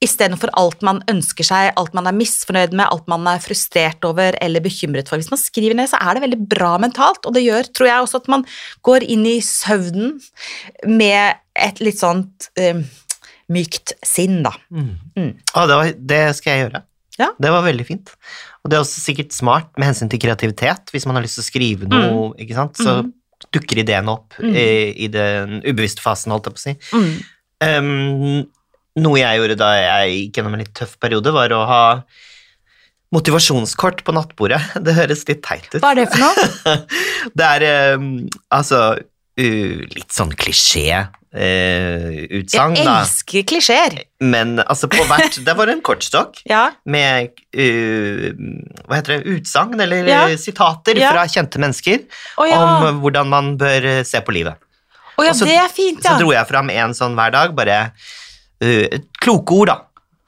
istedenfor 0.05 0.51
alt 0.61 0.83
man 0.85 0.99
ønsker 1.09 1.47
seg, 1.47 1.71
alt 1.81 1.95
man 1.97 2.07
er 2.11 2.13
misfornøyd 2.17 2.75
med, 2.77 2.85
alt 2.93 3.07
man 3.09 3.25
er 3.31 3.41
frustrert 3.41 4.05
over 4.05 4.37
eller 4.45 4.61
bekymret 4.61 5.09
for. 5.09 5.17
Hvis 5.17 5.31
man 5.33 5.41
skriver 5.41 5.75
ned, 5.79 5.89
så 5.89 5.97
er 6.03 6.15
det 6.19 6.23
veldig 6.27 6.41
bra 6.51 6.75
mentalt, 6.83 7.25
og 7.25 7.33
det 7.37 7.47
gjør, 7.47 7.71
tror 7.73 7.89
jeg, 7.89 8.03
også 8.05 8.21
at 8.21 8.29
man 8.35 8.45
går 8.85 9.07
inn 9.09 9.25
i 9.31 9.39
søvnen 9.41 10.19
med 10.85 11.39
et 11.57 11.81
litt 11.81 11.97
sånt 12.03 12.51
eh, 12.61 12.83
mykt 13.49 13.95
sinn, 14.05 14.43
da. 14.45 14.53
Mm. 14.69 14.93
Å, 15.57 15.65
det, 15.71 15.79
var, 15.81 15.93
det 16.13 16.21
skal 16.37 16.53
jeg 16.53 16.65
gjøre. 16.67 16.83
Ja. 17.17 17.31
Det 17.41 17.53
var 17.55 17.65
veldig 17.65 17.87
fint. 17.89 18.11
Og 18.61 18.69
det 18.69 18.77
er 18.77 18.83
også 18.85 19.01
sikkert 19.01 19.33
smart 19.33 19.71
med 19.81 19.89
hensyn 19.89 20.11
til 20.13 20.21
kreativitet, 20.21 20.91
hvis 20.93 21.07
man 21.09 21.17
har 21.17 21.25
lyst 21.25 21.39
til 21.41 21.47
å 21.47 21.49
skrive 21.49 21.89
noe, 21.89 22.35
ikke 22.37 22.59
sant, 22.59 22.77
så 22.77 22.99
Mm. 23.07 23.15
dukker 23.53 23.79
ideene 23.81 24.11
opp 24.13 24.35
Mm. 24.43 24.53
i, 24.57 24.69
i 25.05 25.09
den 25.13 25.63
ubevisste 25.65 26.03
fasen, 26.05 26.33
holdt 26.33 26.49
jeg 26.51 26.57
på 26.57 26.61
å 26.61 26.65
si. 26.67 26.77
Mm. 26.93 27.17
Um, 27.65 28.47
noe 28.97 29.19
jeg 29.21 29.37
gjorde 29.41 29.59
da 29.61 29.71
jeg 29.77 30.13
gikk 30.17 30.39
gjennom 30.41 30.55
en 30.57 30.63
litt 30.65 30.73
tøff 30.77 30.95
periode, 31.03 31.33
var 31.37 31.53
å 31.53 31.63
ha 31.69 31.83
motivasjonskort 33.15 34.01
på 34.07 34.13
nattbordet. 34.17 34.61
Det 34.87 34.93
høres 34.97 35.23
litt 35.29 35.43
teit 35.47 35.69
ut. 35.75 35.81
Hva 35.83 35.91
er 35.95 35.99
det 36.03 36.09
for 36.13 36.21
noe? 36.25 36.35
det 37.39 37.47
er 37.47 37.63
um, 37.97 38.07
altså 38.55 38.79
uh, 38.99 39.77
litt 39.93 40.13
sånn 40.15 40.33
klisjé-utsagn, 40.37 42.77
Jeg 42.79 42.87
da. 42.89 42.95
elsker 43.03 43.43
klisjeer. 43.51 43.93
Men 44.25 44.49
altså, 44.65 44.87
på 44.93 45.03
hvert 45.09 45.35
Det 45.47 45.55
var 45.59 45.67
en 45.73 45.83
kortstokk 45.87 46.33
Ja. 46.51 46.65
med 46.89 47.15
uh, 47.57 48.21
hva 48.87 48.95
heter 49.01 49.11
det, 49.17 49.23
utsagn 49.37 49.77
eller 49.87 50.01
Ja. 50.11 50.23
uh, 50.31 50.35
sitater 50.41 50.95
Ja. 51.01 51.11
fra 51.15 51.23
kjente 51.31 51.59
mennesker 51.63 51.99
oh, 52.41 52.47
om 52.49 52.71
uh, 52.89 52.93
hvordan 53.05 53.27
man 53.33 53.45
bør 53.61 53.81
uh, 54.01 54.05
se 54.09 54.19
på 54.25 54.33
livet. 54.37 54.57
Oh, 55.17 55.25
ja, 55.25 55.31
og 55.33 55.37
så- 55.39 55.47
det 55.49 55.57
er 55.57 55.69
fint, 55.73 56.03
ja. 56.05 56.11
Så 56.11 56.19
dro 56.21 56.31
jeg 56.35 56.47
fram 56.51 56.69
en 56.75 56.93
sånn 56.97 57.15
hver 57.17 57.31
dag, 57.33 57.49
bare 57.57 57.77
uh, 57.89 57.93
kloke 59.21 59.53
ord, 59.55 59.69
da. 59.73 59.79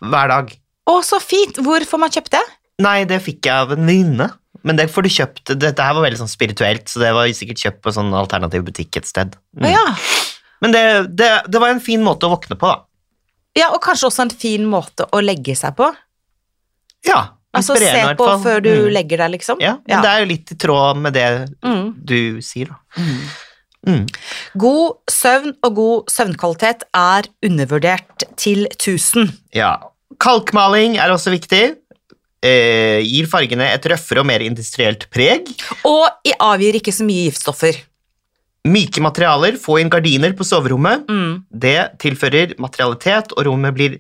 Hver 0.09 0.29
dag. 0.29 0.53
Å, 0.89 0.99
så 1.05 1.19
fint. 1.21 1.59
Hvor 1.65 1.85
får 1.85 1.99
man 2.01 2.11
kjøpt 2.15 2.31
det? 2.37 2.43
Nei, 2.85 3.03
det 3.11 3.19
fikk 3.25 3.47
jeg 3.49 3.55
av 3.67 3.73
en 3.75 3.81
venninne. 3.83 4.29
Men 4.67 4.77
det 4.79 4.89
får 4.91 5.07
du 5.07 5.09
kjøpt 5.15 5.53
Dette 5.61 5.85
her 5.85 5.95
var 5.95 6.03
veldig 6.03 6.19
sånn 6.19 6.31
spirituelt, 6.31 6.89
så 6.91 6.99
det 7.01 7.13
var 7.15 7.29
sikkert 7.37 7.61
kjøpt 7.63 7.81
på 7.85 7.93
sånn 7.95 8.11
alternativ 8.19 8.65
butikk 8.67 8.97
et 9.01 9.07
sted. 9.07 9.37
Mm. 9.57 9.69
Ja. 9.71 9.85
Men 10.61 10.75
det, 10.75 10.83
det, 11.17 11.29
det 11.47 11.61
var 11.63 11.71
en 11.71 11.81
fin 11.85 12.03
måte 12.03 12.27
å 12.27 12.33
våkne 12.35 12.57
på, 12.59 12.67
da. 12.67 12.83
ja, 13.59 13.69
og 13.75 13.79
kanskje 13.85 14.09
også 14.11 14.25
en 14.27 14.33
fin 14.35 14.65
måte 14.67 15.07
å 15.15 15.21
legge 15.23 15.55
seg 15.59 15.77
på. 15.79 15.87
Ja, 17.07 17.21
Altså 17.57 17.79
se 17.81 18.03
på 18.19 18.27
før 18.43 18.61
du 18.61 18.69
Mm. 18.75 18.89
legger 18.93 19.23
deg, 19.23 19.31
liksom. 19.39 19.61
Ja, 19.63 19.79
men 19.89 20.03
det 20.05 20.11
er 20.11 20.19
jo 20.21 20.27
litt 20.29 20.51
i 20.53 20.57
tråd 20.61 20.99
med 21.01 21.15
det 21.17 21.29
Mm. 21.65 21.95
du 22.05 22.43
sier, 22.45 22.69
da. 22.75 23.03
Mm. 23.87 24.07
God 24.59 24.97
søvn 25.11 25.53
og 25.65 25.75
god 25.79 26.11
søvnkvalitet 26.13 26.83
er 26.99 27.29
undervurdert 27.47 28.25
til 28.37 28.67
1000. 28.75 29.31
Ja. 29.55 29.77
Kalkmaling 30.21 30.97
er 30.99 31.13
også 31.15 31.31
viktig. 31.31 31.77
Eh, 32.43 33.01
gir 33.03 33.27
fargene 33.31 33.67
et 33.75 33.87
røffere 33.91 34.21
og 34.23 34.27
mer 34.27 34.41
industrielt 34.47 35.09
preg. 35.15 35.49
Og 35.87 36.07
i- 36.27 36.35
avgir 36.39 36.75
ikke 36.79 36.93
så 36.95 37.05
mye 37.07 37.29
giftstoffer. 37.31 37.79
Myke 38.69 39.01
materialer, 39.01 39.57
få 39.57 39.79
inn 39.81 39.89
gardiner 39.91 40.33
på 40.37 40.45
soverommet. 40.45 41.07
Mm. 41.09 41.45
Det 41.51 41.99
tilfører 41.99 42.57
materialitet, 42.59 43.33
og 43.37 43.47
rommet 43.47 43.75
blir 43.75 43.99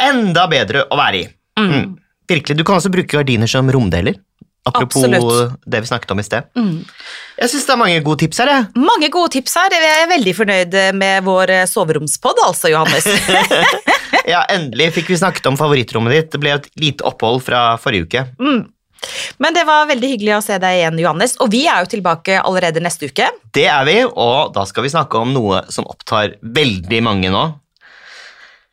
enda 0.00 0.46
bedre 0.50 0.86
å 0.90 0.96
være 0.96 1.20
i. 1.20 1.28
Mm. 1.60 1.70
Mm. 1.70 1.96
Virkelig, 2.30 2.56
Du 2.56 2.64
kan 2.64 2.76
også 2.76 2.90
bruke 2.92 3.16
gardiner 3.18 3.46
som 3.48 3.68
romdeler. 3.70 4.14
Apropos 4.68 5.04
Absolutt. 5.04 5.54
det 5.64 5.80
vi 5.80 5.88
snakket 5.88 6.10
om 6.12 6.20
i 6.20 6.24
sted. 6.26 6.48
Mm. 6.58 6.82
Jeg 7.40 7.52
syns 7.52 7.64
det 7.64 7.72
er 7.72 7.80
mange 7.80 8.00
gode 8.04 8.20
tips 8.20 8.42
her. 8.42 8.50
jeg. 8.52 8.66
Mange 8.76 9.08
gode 9.08 9.32
tips 9.32 9.56
her. 9.56 9.72
Jeg 9.72 10.02
er 10.02 10.10
veldig 10.10 10.34
fornøyd 10.36 10.76
med 11.00 11.24
vår 11.24 11.54
soveromspod 11.70 12.36
soveromspodd, 12.36 12.44
altså, 12.46 12.68
Johannes. 12.68 13.08
Ja, 14.30 14.44
Endelig 14.52 14.92
fikk 14.94 15.08
vi 15.10 15.16
snakket 15.18 15.46
om 15.48 15.56
favorittrommet 15.58 16.12
ditt. 16.14 16.28
Det 16.34 16.40
ble 16.42 16.52
et 16.58 16.68
lite 16.78 17.06
opphold 17.08 17.42
fra 17.46 17.78
forrige 17.80 18.06
uke. 18.06 18.26
Mm. 18.38 18.60
Men 19.40 19.56
det 19.56 19.64
var 19.64 19.88
veldig 19.88 20.10
hyggelig 20.12 20.34
å 20.36 20.42
se 20.44 20.58
deg 20.60 20.76
igjen, 20.76 21.00
Johannes. 21.00 21.36
Og 21.40 21.50
vi 21.52 21.64
er 21.70 21.80
jo 21.82 21.90
tilbake 21.94 22.36
allerede 22.42 22.82
neste 22.84 23.08
uke. 23.08 23.30
Det 23.54 23.64
er 23.72 23.86
vi, 23.88 23.96
og 24.04 24.52
da 24.54 24.66
skal 24.68 24.84
vi 24.84 24.92
snakke 24.92 25.22
om 25.22 25.32
noe 25.34 25.64
som 25.72 25.88
opptar 25.88 26.36
veldig 26.42 27.00
mange 27.06 27.32
nå. 27.32 27.46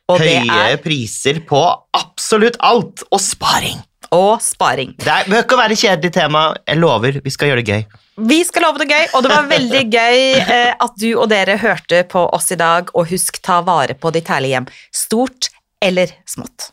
Og 0.08 0.22
det 0.22 0.38
Høye 0.44 0.60
er 0.72 0.80
priser 0.80 1.42
på 1.48 1.60
absolutt 1.96 2.56
alt, 2.64 3.04
og 3.12 3.20
sparing. 3.20 3.80
Og 4.14 4.42
sparing. 4.44 4.94
Det 4.98 5.16
behøver 5.28 5.46
ikke 5.46 5.58
være 5.62 5.78
kjedelig 5.78 6.12
tema. 6.14 6.44
Jeg 6.66 6.80
lover, 6.80 7.20
vi 7.24 7.32
skal 7.34 7.52
gjøre 7.52 7.62
det 7.62 7.68
gøy. 7.68 7.98
Vi 8.28 8.40
skal 8.44 8.64
love 8.66 8.82
det 8.82 8.88
gøy, 8.90 9.04
og 9.14 9.22
det 9.22 9.30
var 9.30 9.50
veldig 9.50 9.82
gøy 9.92 10.22
eh, 10.40 10.72
at 10.74 10.96
du 10.98 11.10
og 11.12 11.28
dere 11.30 11.58
hørte 11.62 12.02
på 12.10 12.24
oss 12.34 12.50
i 12.50 12.58
dag. 12.58 12.90
Og 12.98 13.06
husk, 13.12 13.38
ta 13.44 13.60
vare 13.66 13.94
på 13.94 14.10
ditt 14.14 14.30
herlige 14.32 14.58
hjem. 14.58 14.70
Stort 14.90 15.52
eller 15.84 16.10
smått. 16.26 16.72